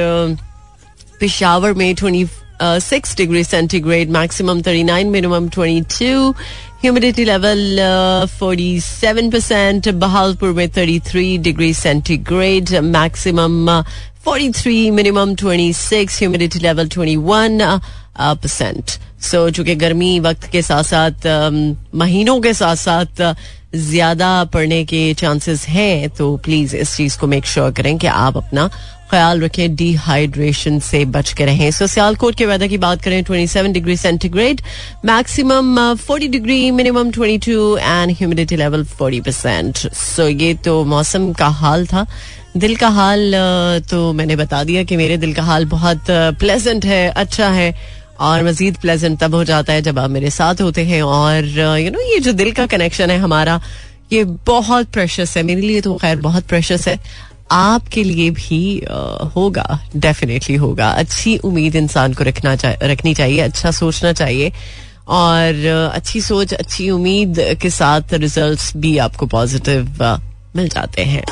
पिशावर 1.20 1.74
में 1.74 1.94
twenty 1.96 2.24
six 2.62 3.16
degree 3.18 3.44
centigrade 3.44 4.10
maximum 4.12 4.62
thirty 4.62 4.84
nine 4.84 5.10
minimum 5.12 5.50
twenty 5.50 5.82
two 6.00 6.32
humidity 6.82 7.26
level 7.26 7.80
forty 8.40 8.80
seven 8.82 9.30
percent 9.32 9.90
Bahawalpur 10.04 10.52
में 10.54 10.68
thirty 10.78 11.00
three 11.08 11.38
degree 11.48 11.74
centigrade 11.74 12.76
maximum 12.96 13.82
forty 14.26 14.50
three 14.62 14.90
minimum 14.92 15.36
twenty 15.36 15.72
six 15.74 16.20
humidity 16.20 16.60
level 16.60 16.88
twenty 16.90 17.16
one 17.32 17.60
percent 18.20 18.92
so 19.22 19.50
चूँकि 19.50 19.76
गर्मी 19.76 20.20
वक्त 20.20 20.46
के 20.52 20.62
साथ 20.62 20.84
साथ 20.84 21.28
महीनों 21.96 22.40
के 22.42 22.54
साथ 22.54 22.76
साथ 22.76 23.22
ज़्यादा 23.76 24.44
पड़ने 24.54 24.84
के 24.86 25.14
चांसेस 25.14 25.66
हैं 25.68 26.10
तो 26.18 26.36
प्लीज़ 26.46 26.76
इस 26.76 26.96
चीज़ 26.98 27.18
को 27.20 27.28
मेक 27.28 27.46
श्योर 27.46 27.72
करें 27.72 27.98
कि 27.98 28.08
आप 28.08 28.38
अपना 28.38 28.70
ख्याल 29.16 29.42
रखें 29.42 29.76
डिहाइड्रेशन 29.76 30.80
से 30.82 31.04
बच 31.08 31.34
के 31.34 31.46
रहें। 31.46 31.70
सो, 31.72 31.88
सियालकोट 31.88 32.36
के 32.36 32.46
वेदर 32.46 32.68
की 32.68 32.78
बात 32.78 33.02
करें 33.02 33.24
27 33.24 33.72
degree 33.74 33.98
centigrade 33.98 34.62
maximum 35.06 35.78
40 36.00 36.28
degree 36.30 36.72
minimum 36.72 37.12
22 37.12 37.78
and 37.80 38.12
humidity 38.12 38.56
level 38.56 38.84
40 38.94 39.20
percent 39.26 39.78
so 39.96 40.28
ये 40.28 40.54
तो 40.66 40.84
मौसम 40.86 41.32
का 41.34 41.48
हाल 41.60 41.86
था। 41.88 42.06
दिल 42.58 42.76
का 42.76 42.88
हाल 42.90 43.34
तो 43.90 44.12
मैंने 44.14 44.36
बता 44.36 44.64
दिया 44.64 44.84
कि 44.84 44.96
मेरे 44.96 45.18
दिल 45.18 45.34
का 45.34 45.44
हाल 45.44 45.66
बहुत 45.66 46.06
प्लेजेंट 46.40 46.86
है 46.86 47.08
अच्छा 47.10 47.50
है 47.50 47.74
और 48.20 48.44
मजीद 48.44 48.78
प्लेजेंट 48.82 49.20
तब 49.20 49.36
हो 49.36 49.44
जाता 49.44 49.74
है 49.74 49.82
जब 49.82 50.00
आप 50.00 50.10
मेरे 50.10 50.30
साथ 50.32 50.62
होते 50.62 50.86
हैं 50.86 51.02
और 51.04 51.46
यू 51.80 51.92
नो 51.92 52.00
ये 52.12 52.20
जो 52.20 52.34
दिल 52.34 52.52
का 52.52 52.66
कनेक्शन 52.68 53.12
है 53.12 53.18
हमारा, 53.20 53.60
ये 54.14 54.24
बहुत 54.48 54.92
प्रेशस 54.94 55.38
है। 55.38 55.44
मेरे 55.44 55.62
लिए 55.62 55.82
तो 55.82 55.94
खैर 55.96 56.18
बहुत 56.22 56.48
प्रेशस 56.48 56.88
है। 56.88 57.00
आपके 57.52 58.04
लिए 58.04 58.30
भी 58.30 58.82
होगा 59.36 59.80
डेफिनेटली 59.96 60.56
होगा। 60.56 60.90
अच्छी 60.90 61.38
उम्मीद 61.38 61.76
इंसान 61.76 62.14
को 62.14 62.24
रखना 62.24 62.56
चा, 62.56 62.74
रखनी 62.84 63.14
चाहिए 63.14 63.40
अच्छा 63.40 63.72
सोचना 63.72 64.14
चाहिए। 64.14 64.52
और 65.08 65.92
अच्छी 65.94 66.22
सोच 66.22 66.54
अच्छी 66.54 66.90
उम्मीद 66.90 67.40
के 67.62 67.70
साथ 67.70 68.14
रिजल्ट्स 68.14 68.72
भी 68.78 68.98
आपको 68.98 69.26
पॉजिटिव 69.26 70.20
मिल 70.56 70.68
जाते 70.68 71.04
हैं। 71.04 71.24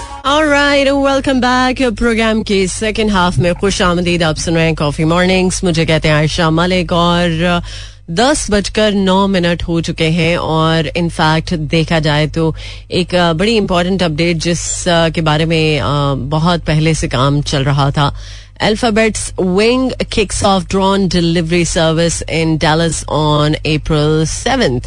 राइट 0.50 0.88
वेलकम 0.88 1.40
बैक 1.42 1.82
प्रोग्राम 1.98 2.44
के 2.44 2.68
सेकेंड 2.68 3.12
हाफ़ 3.12 3.40
में 3.40 3.54
खुश 3.56 3.82
आमदीद। 3.82 4.24
आप 4.24 4.36
सुन 4.36 4.56
रहे 4.56 4.66
हैं 4.66 4.76
कॉफ़ी 4.76 5.06
मॉर्निंग्स 5.06 5.64
मुझे 5.64 5.86
कहते 5.86 6.08
हैं 6.08 6.16
आयशा 6.16 6.50
मलिक 6.50 6.92
और 6.92 7.62
दस 8.12 8.50
बजकर 8.52 8.94
नौ 8.94 9.28
मिनट 9.28 9.64
हो 9.64 9.80
चुके 9.82 10.08
हैं 10.12 10.38
और 10.38 10.88
इनफैक्ट 10.88 11.54
देखा 11.74 12.00
जाए 12.00 12.28
तो 12.28 12.54
एक 12.92 13.16
बड़ी 13.38 13.56
इंपॉर्टेंट 13.58 14.04
अपडेट 14.04 14.38
जिस 14.38 14.64
के 14.88 15.22
बारे 15.22 15.46
में 15.46 16.30
बहुत 16.30 16.66
पहले 16.66 16.94
से 16.94 17.08
काम 17.08 17.42
चल 17.42 17.64
रहा 17.64 17.92
था 17.92 18.14
Alphabet's 18.62 19.34
wing 19.38 19.92
kicks 20.10 20.42
off 20.42 20.68
drone 20.68 21.08
delivery 21.10 21.64
service 21.66 22.22
in 22.30 22.58
Dallas 22.58 23.04
on 23.10 23.56
April 23.66 24.22
7th. 24.26 24.86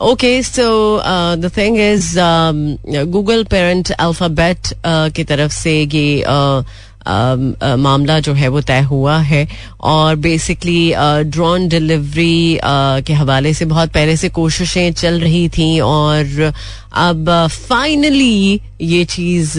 Okay, 0.00 0.40
so 0.42 0.96
uh, 0.98 1.34
the 1.36 1.50
thing 1.50 1.76
is, 1.76 2.16
um, 2.16 2.78
Google 2.86 3.44
parent 3.44 3.90
Alphabet 3.98 4.72
uh, 4.84 5.10
की 5.10 5.24
तरफ़ 5.24 5.52
से 5.52 5.74
ये 5.82 6.24
uh, 6.24 6.62
मामला 7.06 8.18
जो 8.20 8.32
है 8.34 8.48
वो 8.48 8.60
तय 8.60 8.80
हुआ 8.80 9.18
है 9.18 9.46
और 9.80 10.16
बेसिकली 10.16 10.92
ड्रोन 11.30 11.68
डिलीवरी 11.68 12.58
के 13.06 13.12
हवाले 13.12 13.54
से 13.54 13.64
बहुत 13.64 13.92
पहले 13.92 14.16
से 14.16 14.28
कोशिशें 14.28 14.92
चल 14.92 15.20
रही 15.20 15.48
थी 15.48 15.78
और 15.80 16.52
अब 16.92 17.28
फाइनली 17.68 18.60
ये 18.80 19.04
चीज़ 19.04 19.54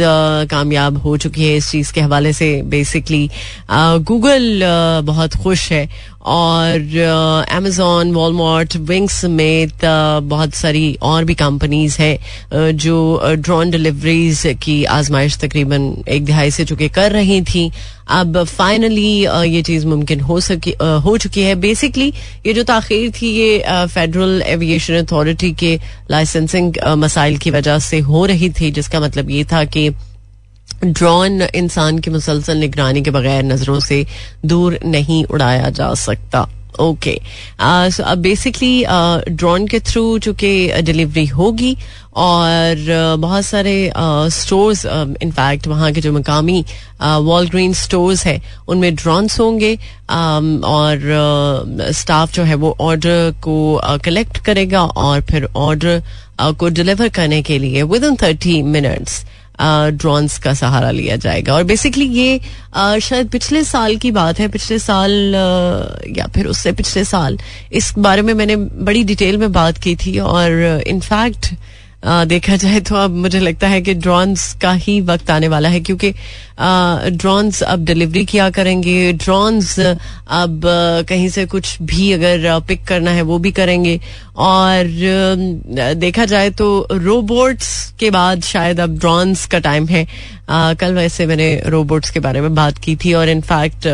कामयाब 0.52 0.98
हो 0.98 1.16
चुकी 1.18 1.48
है 1.48 1.56
इस 1.58 1.72
चीज़ 1.72 1.94
के 1.94 2.02
हवाले 2.02 2.34
से 2.34 2.62
बेसिकली 2.66 3.30
गूगल 3.72 4.62
बहुत 5.06 5.36
खुश 5.44 5.72
है 5.72 5.88
और 6.22 7.46
अमेजोन 7.50 8.12
वॉलमार्ट 8.14 8.76
विंग्स 8.78 9.14
समेत 9.22 9.86
बहुत 10.24 10.54
सारी 10.54 10.98
और 11.02 11.26
भी 11.26 11.36
कंपनीज़ 11.36 11.98
हैं 12.02 12.76
जो 12.78 13.22
ड्रोन 13.36 13.72
डिलीवरीज 13.72 14.42
की 14.64 14.84
आजमाइश 14.96 15.38
तकरीबन 15.40 15.94
एक 16.08 16.26
दिहाई 16.26 16.52
से 16.52 16.66
चुके 16.66 16.90
कर 16.90 17.12
रही 17.12 17.42
थी। 17.44 17.72
अब 18.10 18.44
फाइनली 18.44 19.12
ये 19.24 19.62
चीज़ 19.62 19.86
मुमकिन 19.88 20.20
हो 20.20 20.40
सकी 20.40 20.74
हो 20.82 21.18
चुकी 21.18 21.42
है। 21.42 21.56
बेसिकली 21.56 22.08
ये 22.46 22.54
जो 22.54 22.64
ताखिर 22.64 23.12
थी, 23.12 23.30
ये 23.30 23.64
फेडरल 23.70 24.42
एविएशन 24.46 24.94
अथॉरिटी 24.96 25.52
के 25.54 25.76
लाइसेंसिंग 26.12 26.76
मसाइल 26.98 27.38
की 27.38 27.52
वजह 27.52 27.80
से 27.80 28.00
हो 28.00 28.26
रही 28.26 28.50
थी, 28.52 28.72
जिसका 28.72 29.00
मतलब 29.00 29.30
ये 29.32 29.44
था 29.44 29.64
कि 29.66 29.90
ड्रोन 30.86 31.42
इंसान 31.42 32.00
की 32.00 32.12
मुसलसल 32.12 32.58
निगरानी 32.58 33.02
के 33.02 33.12
बगैर 33.12 33.44
नज़रों 33.44 33.80
से 33.80 34.06
दूर 34.46 34.80
नहीं 34.86 35.24
उड़ाया 35.26 35.70
जा 35.70 35.94
सकता। 35.94 36.48
ओके 36.80 37.14
अब 37.60 38.18
बेसिकली 38.18 38.84
ड्रोन 39.30 39.68
के 39.68 39.80
थ्रू 39.80 40.20
चूँकि 40.20 40.82
डिलीवरी 40.82 41.26
होगी 41.26 41.76
और 42.16 42.76
uh, 42.76 43.22
बहुत 43.22 43.46
सारे 43.46 43.92
स्टोर्स 44.32 44.86
इनफैक्ट 45.22 45.68
वहाँ 45.68 45.92
के 45.94 46.02
जो 46.02 46.12
मकामी 46.14 46.64
वॉल 47.02 47.50
ग्रीन 47.50 47.74
स्टोर्स 47.74 48.26
हैं 48.26 48.42
उनमें 48.68 48.96
ड्रोन्स 48.96 49.40
होंगे 49.40 49.76
um, 49.76 50.64
और 50.64 51.92
स्टाफ 51.92 52.30
uh, 52.30 52.36
जो 52.36 52.44
है 52.44 52.56
वो 52.56 52.76
ऑर्डर 52.82 53.34
को 53.44 53.82
कलेक्ट 54.06 54.38
uh, 54.38 54.46
करेगा 54.46 54.84
और 54.84 55.22
फिर 55.22 55.48
ऑर्डर 55.56 56.02
को 56.60 56.70
डिलीवर 56.70 57.10
करने 57.10 57.42
के 57.42 57.58
लिए 57.60 57.84
with 57.84 58.04
in 58.04 58.16
thirty 58.16 58.62
minutes 58.62 59.24
drones 59.62 60.38
का 60.38 60.54
सहारा 60.54 60.92
लिया 60.92 61.16
जाएगा। 61.16 61.54
और 61.54 61.64
बेसिकली 61.64 62.06
ये 62.08 62.40
शायद 63.02 63.30
पिछले 63.30 63.64
साल 63.64 63.96
की 63.98 64.12
बात 64.12 64.40
है, 64.40 64.48
पिछले 64.48 64.80
साल 64.80 65.34
या 66.18 66.28
फिर 66.28 66.48
उससे 66.48 66.72
पिछले 66.72 67.04
साल, 67.06 67.38
इस 67.72 67.94
बारे 67.98 68.22
में 68.22 68.34
मैंने 68.34 68.56
बड़ी 68.56 69.04
डिटेल 69.04 69.38
में 69.38 69.52
बात 69.52 69.78
की 69.78 69.96
थी 69.96 70.18
और 70.20 70.84
इनफैक्ट 70.88 71.54
देखा 72.04 72.56
जाए 72.56 72.80
तो 72.80 72.96
अब 72.96 73.12
मुझे 73.14 73.40
लगता 73.40 73.68
है 73.68 73.82
कि 73.82 73.94
ड्रोन्स 73.96 74.54
का 74.62 74.72
ही 74.74 75.00
वक्त 75.02 75.30
आने 75.32 75.48
वाला 75.48 75.70
है, 75.70 75.80
क्योंकि 75.82 76.12
ड्रोन्स 77.12 77.62
अब 77.64 77.84
डिलीवरी 77.86 78.24
किया 78.26 78.50
करेंगे, 78.50 79.12
ड्रोन्स 79.14 79.80
अब 79.80 80.62
कहीं 81.10 81.28
से 81.30 81.46
कुछ 81.46 81.82
भी 81.82 82.12
अगर 82.14 82.60
पिक 82.68 82.84
करना 82.88 83.12
है 83.12 83.22
वो 83.22 83.38
भी 83.40 83.52
करेंगे। 83.52 84.00
और 84.38 84.86
देखा 85.96 86.26
जाए 86.26 86.50
तो 86.52 86.88
रोबोट्स 86.94 87.94
के 88.00 88.10
बाद 88.12 88.44
शायद 88.44 88.80
अब 88.80 88.98
ड्रोन्स 89.00 89.46
का 89.46 89.60
टाइम 89.60 89.88
है। 89.88 90.06
कल 90.52 90.94
वैसे 90.94 91.26
मैंने 91.26 91.52
रोबोट्स 91.68 92.10
के 92.10 92.20
बारे 92.20 92.42
में 92.42 92.54
बात 92.56 92.78
की 92.78 92.96
थी 92.96 93.14
और 93.14 93.30
इनफैक्ट 93.30 93.86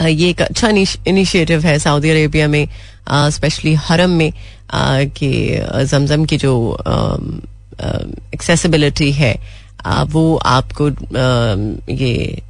ये 0.00 0.28
एक 0.28 0.40
अच्छा 0.42 0.68
इनिशिएटिव 0.68 1.60
है 1.60 1.78
सऊदी 1.78 2.10
अरेबिया 2.10 2.48
में। 2.48 2.66
स्पेशली 3.06 3.74
हरम 3.80 4.10
में 4.12 4.32
कि 5.16 5.30
जमजम 5.90 6.24
की 6.24 6.36
जो 6.36 6.54
एक्सेसिबिलिटी 8.34 9.10
है 9.12 9.34
वो 10.10 10.34
आपको 10.36 10.88
ये 11.92 12.42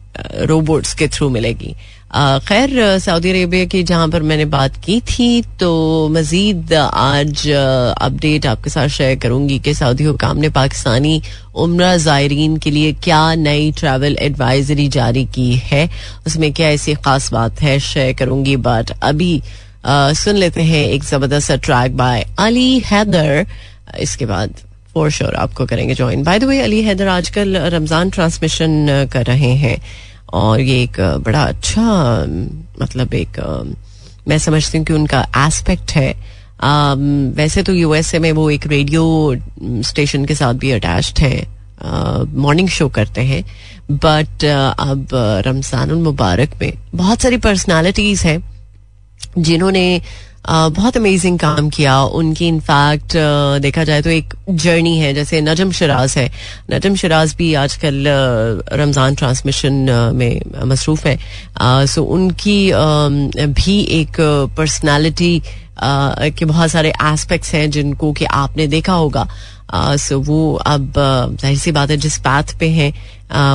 रोबोट्स 0.46 0.94
के 0.94 1.08
थ्रू 1.08 1.28
मिलेगी। 1.30 1.74
खैर, 2.14 2.98
सऊदी 2.98 3.30
अरेबिया 3.30 3.64
की 3.64 3.82
जहाँ 3.82 4.08
पर 4.08 4.22
मैंने 4.22 4.44
बात 4.44 4.76
की 4.84 5.00
थी 5.00 5.42
तो 5.60 6.08
मजीद 6.08 6.72
आज 6.74 7.46
अपडेट 7.48 8.46
आपके 8.46 8.70
साथ 8.70 8.88
शेयर 8.88 9.18
करूँगी 9.18 9.58
कि 9.58 9.74
सऊदी 9.74 10.04
हुकाम 10.04 10.38
ने 10.38 10.48
पाकिस्तानी 10.50 11.20
उम्र 11.56 11.96
ज़ायरीन 11.96 12.56
के 12.56 12.70
लिए 12.70 12.92
क्या 13.04 13.34
नई 13.34 13.72
ट्रैवल 13.72 14.16
एडवाइजरी 14.20 14.88
जारी 14.88 15.24
की 15.34 15.52
है। 15.64 15.88
उसमें 16.26 16.52
क्या 16.52 16.68
ऐसी 16.68 16.94
खास 16.96 17.32
बात 17.32 17.62
है 17.62 17.78
शेयर 17.80 18.12
करूँगी 18.14 18.56
बट 18.62 18.92
अभी 19.02 19.42
सुन 19.86 20.36
लेते 20.36 20.62
हैं 20.62 20.84
एक 20.86 21.04
ज़बरदस्त 21.04 21.52
ट्रैक 21.64 21.96
बाय 21.96 22.24
अली 22.40 22.78
हैदर। 22.86 23.46
इसके 24.00 24.26
बाद 24.26 24.54
फॉर 24.94 25.10
श्योर 25.10 25.34
आपको 25.36 25.66
करेंगे 25.66 25.94
join 25.94 26.22
by 26.24 26.38
the 26.38 26.44
way 26.44 26.60
Ali 26.62 26.82
Haider 26.82 27.08
आजकल 27.08 27.56
रमज़ान 27.74 28.10
ट्रांसमिशन 28.10 29.08
कर 29.12 29.24
रहे 29.26 29.54
हैं। 29.56 29.80
और 30.34 30.60
ये 30.60 30.82
एक 30.82 31.00
बड़ा 31.24 31.42
अच्छा 31.42 31.82
मतलब 32.82 33.14
एक 33.14 33.38
मैं 34.28 34.38
समझती 34.38 34.78
हूँ 34.78 34.86
कि 34.86 34.92
उनका 34.92 35.20
एस्पेक्ट 35.38 35.92
है। 35.92 36.14
वैसे 37.36 37.62
तो 37.62 37.72
यूएसए 37.72 38.18
में 38.18 38.30
वो 38.32 38.48
एक 38.50 38.66
रेडियो 38.66 39.04
स्टेशन 39.88 40.24
के 40.24 40.34
साथ 40.34 40.54
भी 40.54 40.70
अटैच्ड 40.70 41.18
है। 41.18 41.46
मॉर्निंग 42.36 42.68
शो 42.68 42.88
करते 42.88 43.20
हैं। 43.20 43.42
बट 43.90 44.44
अब 44.44 45.08
रमज़ान 45.46 45.92
मुबारक 46.02 46.50
में 46.60 46.72
बहुत 46.94 47.22
सारी 47.22 47.36
पर्सनालिटीज 47.38 48.22
हैं। 48.22 48.38
जिन्होंने 49.38 50.00
बहुत 50.46 50.96
अमेजिंग 50.96 51.38
काम 51.38 51.68
किया। 51.70 52.02
उनकी 52.14 52.46
इनफैक्ट 52.48 53.12
देखा 53.62 53.84
जाए 53.84 54.02
तो 54.02 54.10
एक 54.10 54.34
जर्नी 54.50 54.96
है, 54.98 55.12
जैसे 55.14 55.40
नजम 55.40 55.70
शराज 55.72 56.14
है। 56.18 56.30
नजम 56.70 56.94
शराज 56.96 57.34
भी 57.38 57.52
आजकल 57.54 58.04
रमज़ान 58.72 59.14
ट्रांसमिशन 59.14 60.12
में 60.14 60.40
मसरूफ़ 60.64 61.06
है। 61.08 61.18
सो 61.86 62.04
उनकी 62.04 62.58
भी 63.54 63.80
एक 64.00 64.20
पर्सनालिटी 64.56 65.42
के 65.82 66.44
बहुत 66.44 66.70
सारे 66.70 66.92
एस्पेक्ट्स 67.04 67.54
हैं 67.54 67.70
जिनको 67.70 68.12
कि 68.12 68.24
आपने 68.24 68.66
देखा 68.66 68.92
होगा। 68.94 69.26
सो 69.74 70.18
वो 70.20 70.54
अब 70.56 70.92
ज़ाहिर 71.40 71.58
सी 71.58 71.72
बात 71.72 71.90
है, 71.90 71.96
जिस 71.96 72.18
पाथ 72.20 72.58
पे 72.58 72.68
हैं 72.70 72.92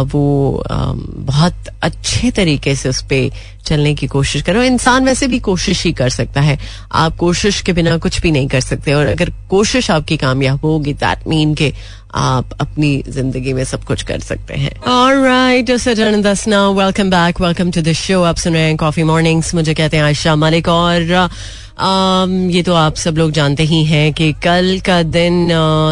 वो 0.03 0.63
बहुत 0.67 1.67
अच्छे 1.83 2.31
तरीके 2.31 2.73
से 2.75 2.89
उस 2.89 3.01
पर 3.03 3.29
चलने 3.65 3.93
की 3.95 4.07
कोशिश 4.07 4.41
करो 4.41 4.63
इंसान 4.63 5.05
वैसे 5.05 5.27
भी 5.27 5.39
कोशिश 5.39 5.83
ही 5.85 5.91
कर 5.93 6.09
सकता 6.09 6.41
है। 6.41 6.57
आप 6.93 7.15
कोशिश 7.17 7.61
के 7.61 7.73
बिना 7.73 7.97
कुछ 7.97 8.19
भी 8.21 8.31
नहीं 8.31 8.47
कर 8.47 8.61
सकते। 8.61 8.93
और 8.93 9.05
अगर 9.07 9.31
कोशिश 9.49 9.91
आपकी 9.91 10.17
कामयाब 10.17 10.65
होगी 10.65 10.93
दैट 10.95 11.27
मीन 11.27 11.53
के 11.55 11.73
आप 12.15 12.53
अपनी 12.61 12.91
ज़िंदगी 13.07 13.53
में 13.53 13.63
सब 13.63 13.83
कुछ 13.85 14.03
कर 14.03 14.19
सकते 14.21 14.53
हैं। 14.55 14.71
ऑलराइट 14.89 15.71
सजन 15.79 16.21
दसना 16.21 16.67
welcome 16.71 17.09
back 17.09 17.41
welcome 17.41 17.71
to 17.71 17.81
the 17.81 17.93
show 17.95 18.21
आप 18.23 18.37
सुन 18.37 18.53
रहे 18.53 18.63
हैं 18.63 18.77
कॉफ़ी 18.77 19.03
मॉर्निंग्स 19.03 19.53
मुझे 19.55 19.73
कहते 19.73 19.97
हैं 19.97 20.03
आयशा 20.03 20.35
मलिक 20.35 20.67
और 20.69 21.29
ये 21.81 22.61
तो 22.63 22.73
आप 22.73 22.95
सब 22.95 23.17
लोग 23.17 23.31
जानते 23.31 23.63
ही 23.63 23.83
हैं 23.85 24.11
कि 24.13 24.31
कल 24.43 24.79
का 24.85 25.01
दिन 25.05 25.47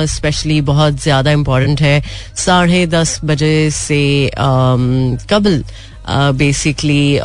स्पेशली 0.09 0.59
uh, 0.59 0.65
बहुत 0.65 1.01
ज़्यादा 1.03 1.31
इम्पोर्टेंट 1.31 1.81
है। 1.81 2.01
साढ़े 2.35 2.85
दस 2.87 3.19
बजे 3.25 3.69
से 3.71 4.01
um, 4.29 5.23
कबल 5.31 5.63
बेसिकली 6.09 7.19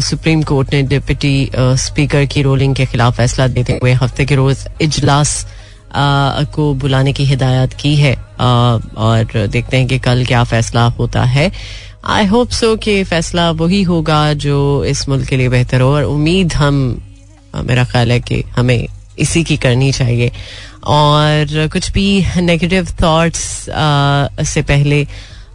सुप्रीम 0.00 0.42
कोर्ट 0.42 0.72
ने 0.74 0.82
डिप्टी 0.82 1.50
स्पीकर 1.56 2.24
की 2.26 2.42
रोलिंग 2.42 2.74
के 2.74 2.86
खिलाफ 2.86 3.16
फैसला 3.16 3.46
देते 3.48 3.72
हुए 3.72 3.92
हफ़्ते 3.92 4.24
के 4.24 4.34
रोज 4.34 4.66
इजलास 4.82 5.36
uh, 5.44 6.46
को 6.54 6.72
बुलाने 6.74 7.12
की 7.12 7.24
हिदायत 7.24 7.72
की 7.74 7.94
है। 7.96 8.14
Uh, 8.14 8.96
और 8.96 9.46
देखते 9.46 9.76
हैं 9.76 9.86
कि 9.86 9.98
कल 9.98 10.24
क्या 10.24 10.44
फैसला 10.44 10.86
होता 10.98 11.22
है। 11.24 11.50
आई 12.04 12.26
होप 12.26 12.50
सो 12.50 12.76
कि 12.76 13.02
फैसला 13.04 13.50
वही 13.52 13.82
होगा 13.82 14.32
जो 14.34 14.84
इस 14.84 15.08
मुल्क 15.08 15.28
के 15.28 15.36
लिए 15.36 15.48
बेहतर 15.48 15.80
हो। 15.80 15.94
और 15.94 16.04
उम्मीद 16.04 16.52
हम 16.54 16.78
मेरा 17.54 17.84
ख्याल 17.84 18.12
है 18.12 18.20
कि 18.20 18.42
हमें 18.56 18.86
इसी 19.18 19.42
की 19.44 19.56
करनी 19.56 19.90
चाहिए। 19.92 20.30
और 20.84 21.68
कुछ 21.72 21.90
भी 21.92 22.06
नेगेटिव 22.40 22.88
थॉट्स 23.02 23.44
से 24.50 24.62
पहले 24.62 25.02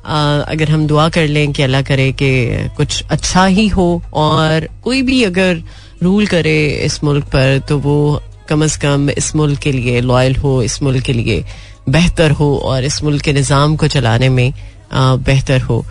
अगर 0.07 0.69
हम 0.71 0.85
दुआ 0.87 1.07
कर 1.09 1.27
लें 1.27 1.51
कि 1.51 1.63
अल्लाह 1.63 1.81
करे 1.81 2.11
कि 2.21 2.29
कुछ 2.77 3.03
अच्छा 3.11 3.45
ही 3.45 3.67
हो 3.67 3.89
और 4.13 4.67
कोई 4.83 5.01
भी 5.01 5.23
अगर 5.23 5.61
रूल 6.03 6.27
करे 6.27 6.57
इस 6.85 7.03
मुल्क 7.03 7.25
पर 7.33 7.59
तो 7.69 7.77
वो 7.79 7.97
कम 8.49 8.63
अज 8.63 8.75
कम 8.75 9.09
इस 9.09 9.35
मुल्क 9.35 9.59
के 9.59 9.71
लिए 9.71 10.01
लॉयल 10.01 10.35
हो, 10.35 10.61
इस 10.63 10.81
मुल्क 10.83 11.03
के 11.03 11.13
लिए 11.13 11.43
बेहतर 11.89 12.31
हो 12.31 12.55
और 12.65 12.83
इस 12.83 13.03
मुल्क 13.03 13.23
के 13.23 13.33
निज़ाम 13.33 13.75
को 13.75 13.87
चलाने 13.87 14.29
में 14.29 14.53
बेहतर 14.93 15.61
हो। 15.61 15.85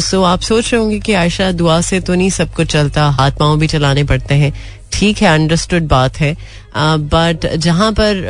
सो 0.00 0.22
आप 0.22 0.40
सोच 0.40 0.72
रहे 0.72 0.80
होंगे 0.80 0.98
कि 1.00 1.12
आयशा, 1.14 1.50
दुआ 1.52 1.80
से 1.80 2.00
तो 2.00 2.14
नहीं 2.14 2.30
सब 2.30 2.52
कुछ 2.54 2.72
चलता 2.72 3.04
हाथ 3.10 3.30
पाँव 3.30 3.58
भी 3.58 3.66
चलाने 3.66 4.04
पड़ते 4.04 4.34
हैं। 4.34 4.52
ठीक 4.92 5.22
है 5.22 5.28
अंडरस्टूड 5.28 5.88
बात 5.88 6.20
है। 6.20 6.36
बट 6.76 7.46
जहाँ 7.56 7.92
पर 7.92 8.22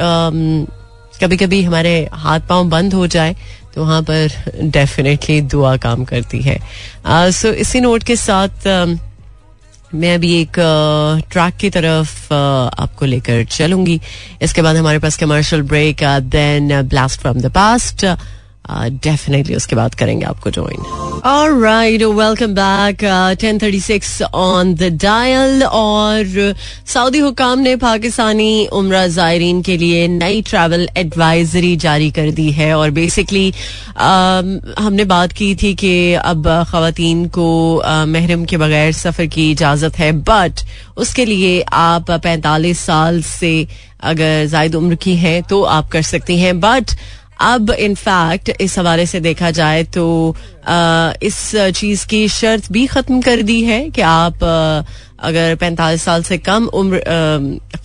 कभी 1.22 1.36
कभी 1.36 1.62
हमारे 1.62 2.08
हाथ 2.12 2.40
पाँव 2.48 2.68
बंद 2.70 2.94
हो 2.94 3.06
जाए 3.06 3.36
तो 3.74 3.80
वहाँ 3.80 4.02
पर 4.02 4.60
डेफिनेटली 4.62 5.40
दुआ 5.40 5.76
काम 5.76 6.04
करती 6.04 6.40
है। 6.42 6.58
सो 7.06 7.48
uh, 7.48 7.54
इसी 7.54 7.80
नोट 7.80 8.02
के 8.02 8.16
साथ 8.16 8.66
uh, 8.66 8.98
मैं 9.94 10.14
अभी 10.14 10.32
एक 10.40 10.58
ट्रैक 11.32 11.56
की 11.60 11.70
तरफ़ 11.70 12.32
आपको 12.32 13.06
लेकर 13.06 13.44
चलूँगी। 13.44 14.00
इसके 14.42 14.62
बाद 14.62 14.76
हमारे 14.76 14.98
पास 14.98 15.16
commercial 15.16 15.62
break 15.62 16.04
then 16.30 16.80
blast 16.82 17.20
from 17.20 17.40
the 17.40 17.50
past 17.54 18.04
definitely 18.70 19.52
uh, 19.52 19.56
उसके 19.56 19.76
बाद 19.76 19.94
करेंगे 19.94 20.24
आपको 20.26 20.50
join 20.50 21.60
right 21.62 22.02
welcome 22.02 22.54
back 22.54 22.98
ten 23.40 23.58
thirty 23.58 23.80
six 23.80 24.22
on 24.22 24.74
the 24.74 24.88
dial 25.02 25.62
और 25.64 26.54
सऊदी 26.86 27.18
हुकाम 27.18 27.58
ने 27.58 27.74
पाकिस्तानी 27.76 28.66
उम्र 28.72 29.06
जायरीन 29.08 29.62
के 29.62 29.76
लिए 29.76 30.06
नई 30.08 30.42
ट्रैवल 30.42 30.88
एडवाइजरी 30.96 31.74
जारी 31.76 32.10
कर 32.10 32.30
दी 32.30 32.50
है 32.52 32.72
और 32.76 32.90
बेसिकली 32.90 33.50
uh, 33.50 34.78
हमने 34.78 35.04
बात 35.06 35.32
की 35.32 35.54
थी 35.54 35.74
कि 35.74 35.92
अब 36.14 36.48
खातन 36.70 37.26
को 37.34 37.50
uh, 37.84 38.06
महरम 38.08 38.44
के 38.44 38.56
बगैर 38.56 38.92
सफ़र 38.92 39.26
की 39.26 39.50
इजाज़त 39.50 39.98
है 39.98 40.12
बट 40.22 40.60
उसके 40.96 41.24
लिए 41.24 41.60
आप 41.72 42.10
पैंतालीस 42.10 42.80
साल 42.80 43.22
से 43.22 43.66
अगर 44.02 44.46
जायद 44.46 44.74
उम्र 44.74 44.94
की 44.94 45.14
हैं 45.16 45.42
तो 45.42 45.62
आप 45.62 45.88
कर 45.88 46.02
सकती 46.02 46.38
हैं 46.38 46.58
बट 46.60 46.90
अब 47.40 47.70
इनफैक्ट 47.70 48.50
इस 48.60 48.78
हवाले 48.78 49.06
से 49.06 49.20
देखा 49.20 49.50
जाए 49.50 49.82
तो 49.94 50.04
आ, 50.68 51.12
इस 51.22 51.40
चीज़ 51.76 52.06
की 52.06 52.26
शर्त 52.28 52.72
भी 52.72 52.86
खत्म 52.86 53.20
कर 53.22 53.42
दी 53.42 53.60
है 53.62 53.88
कि 53.90 54.02
आप 54.02 54.44
आ, 54.44 54.82
अगर 55.22 55.54
45 55.56 56.02
साल 56.04 56.22
से 56.22 56.38
कम 56.40 56.66
उम्र 56.74 56.98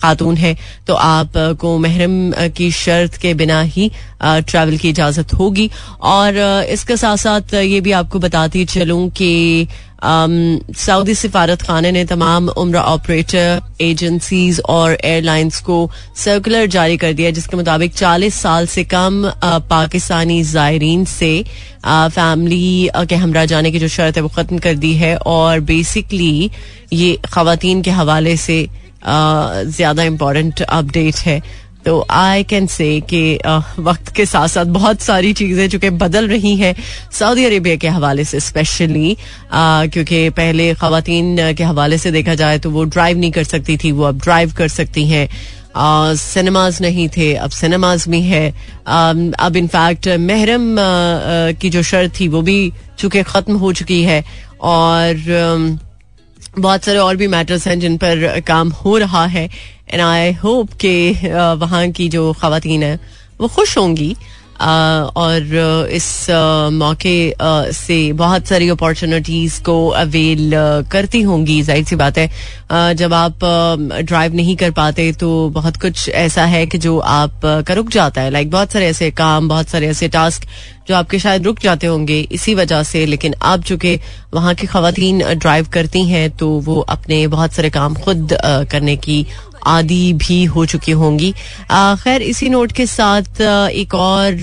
खातून 0.02 0.36
है 0.36 0.56
तो 0.86 0.94
आप 0.94 1.32
को 1.60 1.76
महरम 1.78 2.32
की 2.56 2.70
शर्त 2.74 3.16
के 3.16 3.34
बिना 3.34 3.60
ही 3.62 3.90
ट्रैवल 4.22 4.76
की 4.76 4.88
इजाज़त 4.88 5.34
होगी। 5.34 5.70
और 6.02 6.38
इसके 6.70 6.96
साथ 6.96 7.16
साथ 7.18 7.54
ये 7.54 7.80
भी 7.80 7.92
आपको 7.94 8.18
बताती 8.18 8.64
चलूँ 8.66 9.08
कि 9.10 9.66
सऊदी 10.02 11.14
सिफारत 11.14 11.62
खाने 11.62 11.90
ने 11.92 12.04
तमाम 12.06 12.48
उम्र 12.48 12.78
ऑपरेटर 12.78 13.60
एजेंसीज 13.80 14.60
और 14.68 14.96
एयरलाइंस 15.04 15.60
को 15.60 15.78
सर्कुलर 16.16 16.66
जारी 16.66 16.96
कर 16.96 17.12
दिया, 17.12 17.30
जिसके 17.30 17.56
मुताबिक 17.56 17.94
40 17.94 18.34
साल 18.34 18.66
से 18.66 18.84
कम 18.84 19.22
पाकिस्तानी 19.70 20.42
जायरीन 20.44 21.04
से 21.04 21.32
फैमिली 21.86 22.90
के 23.08 23.14
हमरा 23.16 23.44
जाने 23.44 23.70
की 23.70 23.78
जो 23.78 23.88
शर्त 23.88 24.16
है 24.16 24.22
वो 24.22 24.28
खत्म 24.28 24.58
कर 24.58 24.74
दी 24.76 24.92
है। 24.94 25.16
और 25.16 25.60
बेसिकली 25.62 26.50
ये 26.92 27.16
खातन 27.24 27.82
के 27.82 27.90
हवाले 27.92 28.36
से 28.38 28.66
ज़्यादा 29.04 30.02
इम्पोर्टेंट 30.04 30.62
अपडेट 30.62 31.16
है। 31.26 31.42
तो 31.84 32.06
आई 32.10 32.42
कैन 32.44 32.66
से 32.66 32.88
कि 33.10 33.20
वक्त 33.80 34.08
के 34.14 34.24
साथ 34.26 34.48
साथ 34.48 34.64
बहुत 34.68 35.00
सारी 35.00 35.32
चीज़ें 35.32 35.68
जो 35.68 35.78
कि 35.78 35.90
बदल 35.92 36.28
रही 36.28 36.54
हैं 36.56 36.74
सऊदी 37.18 37.44
अरेबिया 37.44 37.76
के 37.76 37.88
हवाले 37.88 38.24
से 38.24 38.40
स्पेशली 38.40 39.16
क्योंकि 39.52 40.28
पहले 40.30 40.72
खातन 40.74 41.54
के 41.58 41.64
हवाले 41.64 41.98
से 41.98 42.10
देखा 42.12 42.34
जाए 42.34 42.58
तो 42.58 42.70
वो 42.70 42.84
ड्राइव 42.86 43.18
नहीं 43.18 43.30
कर 43.32 43.44
सकती 43.44 43.76
थी, 43.76 43.92
वो 43.92 44.04
अब 44.04 44.18
ड्राइव 44.20 44.52
कर 44.58 44.68
सकती 44.68 45.06
हैं। 45.08 45.28
सिनेमाज 46.16 46.80
नहीं 46.82 47.08
थे, 47.16 47.34
अब 47.36 47.50
सिनेमाज 47.50 48.06
में 48.08 48.20
है। 48.22 48.48
अब 48.86 49.56
इनफैक्ट 49.56 50.08
महरम 50.20 50.76
की 51.60 51.70
जो 51.70 51.82
शर्त 51.82 52.20
थी 52.20 52.28
वो 52.28 52.42
भी 52.42 52.72
चूँकि 52.98 53.22
ख़त्म 53.24 53.56
हो 53.56 53.72
चुकी 53.72 54.02
है। 54.02 54.24
और 54.60 55.14
बहुत 56.58 56.84
सारे 56.84 56.98
और 56.98 57.16
भी 57.16 57.26
मैटर्स 57.26 57.66
हैं 57.68 57.78
जिन 57.80 57.96
पर 57.96 58.40
काम 58.40 58.70
हो 58.74 58.96
रहा 58.98 59.24
है। 59.26 59.44
एंड 59.90 60.02
आई 60.02 60.32
होप 60.34 60.72
के 60.80 61.12
वहाँ 61.54 61.88
की 61.90 62.08
जो 62.08 62.32
खातन 62.32 62.82
है, 62.82 62.98
वो 63.40 63.48
खुश 63.48 63.76
होंगी। 63.78 64.16
और 64.60 65.88
इस 65.92 66.08
मौके 66.74 67.72
से 67.74 68.12
बहुत 68.14 68.46
सारी 68.46 68.68
अपॉर्चुनिटीज़ 68.68 69.60
को 69.62 69.76
अवेल 69.88 70.50
करती 70.92 71.20
होंगी, 71.22 71.60
ज़ाहिर 71.62 71.84
सी 71.84 71.96
बात 71.96 72.18
है। 72.18 72.94
जब 72.94 73.14
आप 73.14 73.44
ड्राइव 74.02 74.34
नहीं 74.34 74.56
कर 74.56 74.70
पाते 74.70 75.12
तो 75.12 75.28
बहुत 75.50 75.76
कुछ 75.80 76.08
ऐसा 76.08 76.44
है 76.46 76.66
कि 76.66 76.78
जो 76.78 76.98
आप 76.98 77.40
का 77.44 77.74
रुक 77.74 77.90
जाता 77.90 78.20
है। 78.20 78.30
लाइक 78.30 78.50
बहुत 78.50 78.72
सारे 78.72 78.86
ऐसे 78.86 79.10
काम, 79.12 79.48
बहुत 79.48 79.68
सारे 79.68 79.88
ऐसे 79.88 80.08
टास्क 80.08 80.46
जो 80.88 80.94
आपके 80.94 81.18
शायद 81.18 81.44
रुक 81.44 81.58
जाते 81.60 81.86
होंगे 81.86 82.18
इसी 82.32 82.54
वजह 82.54 82.82
से, 82.82 83.04
लेकिन 83.06 83.34
आप 83.42 83.62
चूँकि 83.62 83.98
वहाँ 84.34 84.54
की 84.54 84.66
खातन 84.66 85.22
ड्राइव 85.34 85.66
करती 85.72 86.04
हैं 86.04 86.30
तो 86.36 86.48
वो 86.60 86.78
अपने 86.90 87.26
बहुत 87.28 87.52
सारे 87.52 87.70
काम 87.70 87.94
खुद 87.96 88.36
करने 88.70 88.96
की 88.98 89.24
आदि 89.66 90.12
भी 90.18 90.44
हो 90.46 90.64
चुकी 90.66 90.92
होंगी। 90.92 91.32
खैर, 91.70 92.22
इसी 92.22 92.48
नोट 92.48 92.72
के 92.72 92.86
साथ 92.86 93.40
एक 93.40 93.94
और 93.94 94.34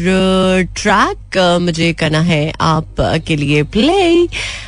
ट्रैक 0.75 1.37
मुझे 1.61 1.91
करना 1.93 2.19
है 2.21 2.53
आप 2.61 2.95
के 3.27 3.35
लिए 3.35 3.63
प्ले 3.75 4.27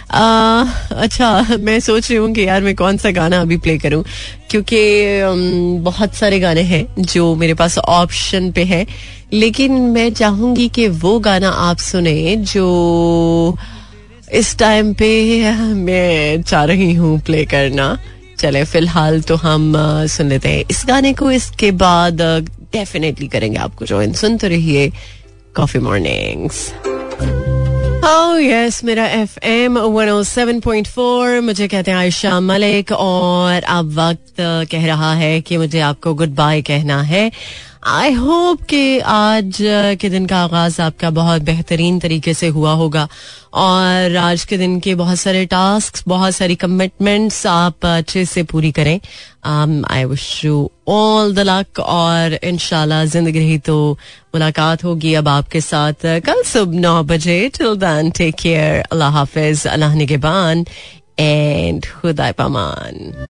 अच्छा 0.10 1.58
मैं 1.60 1.80
सोच 1.80 2.10
रही 2.10 2.18
हूँ 2.18 2.34
कि 2.34 2.48
यार 2.48 2.62
मैं 2.62 2.76
कौन 2.76 2.98
सा 2.98 3.12
गाना 3.12 3.42
अभी 3.42 3.58
प्ले 3.58 3.78
करूँ, 3.78 4.04
क्योंकि 4.50 5.82
बहुत 5.84 6.14
सारे 6.16 6.40
गाने 6.40 6.62
हैं 6.64 6.86
जो 7.00 7.34
मेरे 7.36 7.54
पास 7.54 7.78
ऑप्शन 7.78 8.52
पे 8.52 8.64
है। 8.64 8.86
लेकिन 9.34 9.72
मैं 9.92 10.10
चाहूँगी 10.14 10.68
कि 10.70 10.88
वो 10.88 11.18
गाना 11.20 11.50
आप 11.50 11.78
सुने 11.80 12.36
जो 12.46 13.58
इस 14.34 14.58
टाइम 14.60 14.94
पे 14.94 15.10
मैं 15.74 16.42
चाह 16.42 16.64
रही 16.64 16.94
हूँ 16.94 17.20
प्ले 17.20 17.44
करना। 17.46 17.98
चले 18.39 18.63
फ़िलहाल 18.63 19.21
तो 19.21 19.36
हम 19.36 19.73
सुन 20.08 20.30
लेते 20.30 20.50
हैं। 20.50 20.63
इस 20.71 20.84
गाने 20.88 21.13
को 21.13 21.32
इसके 21.32 21.71
बाद 21.71 22.21
डेफिनेटली 22.73 23.28
करेंगे 23.28 23.58
आपको 23.58 23.86
ज्वाइन 23.86 24.13
सुनते 24.13 24.47
रहिए 24.47 24.91
कॉफ़ी 25.56 25.80
मॉर्निंग्स 25.80 26.73
Oh 28.08 28.38
yes, 28.39 28.84
मेरा 28.84 29.06
F 29.06 29.38
M 29.43 29.78
one 29.78 30.10
O 30.10 30.23
seven 30.23 30.60
point 30.60 30.88
four 30.88 31.41
मुझे 31.41 31.67
कहते 31.67 31.91
हैं 31.91 31.97
आयशा 31.97 32.39
मलिक 32.39 32.91
और 32.91 33.63
अब 33.63 34.00
वक्त 34.00 34.36
कह 34.71 34.86
रहा 34.86 35.13
है 35.13 35.41
कि 35.41 35.58
मुझे 35.58 35.80
आपको 35.80 36.13
गुड 36.13 36.30
बाय 36.30 36.62
कहना 36.62 37.02
है। 37.02 37.32
आई 37.86 38.13
होप 38.13 38.62
कि 38.70 39.00
आज 39.00 39.58
के 40.02 40.10
दिन 40.10 40.26
का 40.26 40.38
आगाज़ 40.44 40.82
आपका 40.82 41.10
बहुत 41.10 41.42
बेहतरीन 41.42 42.00
तरीके 42.00 42.34
से 42.34 42.48
हुआ 42.48 42.72
होगा। 42.74 43.08
और 43.54 44.16
आज 44.18 44.44
के 44.46 44.58
दिन 44.58 44.80
के 44.80 44.96
बहुत 44.96 45.20
सारे 45.20 45.46
टास्क 45.46 46.02
बहुत 46.08 46.36
सारी 46.36 46.56
कमिटमेंट्स 46.56 47.46
आप 47.48 47.86
अच्छे 47.86 48.26
से 48.26 48.44
पूरी 48.44 48.72
करें। 48.72 49.00
I 49.46 50.06
wish 50.06 50.46
you 50.46 50.70
all 50.90 51.34
the 51.36 51.40
luck 51.48 51.80
और 51.80 52.34
इनशाला 52.44 53.04
ज़िंदगी 53.06 53.40
रही 53.40 53.58
तो 53.60 53.78
मुलाकात 54.36 54.84
होगी 54.84 55.13
अब 55.13 55.28
आपके 55.28 55.62
साथ। 55.62 56.06
कल 56.26 56.44
सुबह 56.44 56.80
नौ 56.80 57.02
बजे 57.04 57.40
टिल 57.58 57.76
दैन 57.78 58.10
टेक 58.18 58.36
केयर 58.36 58.84
अल्लाह 58.92 59.12
हाफिज, 59.12 59.68
अल्लाह 59.68 59.96
निगेबान 59.96 60.66
एंड 61.20 61.86
खुदा 62.02 62.32
पमान। 62.38 63.26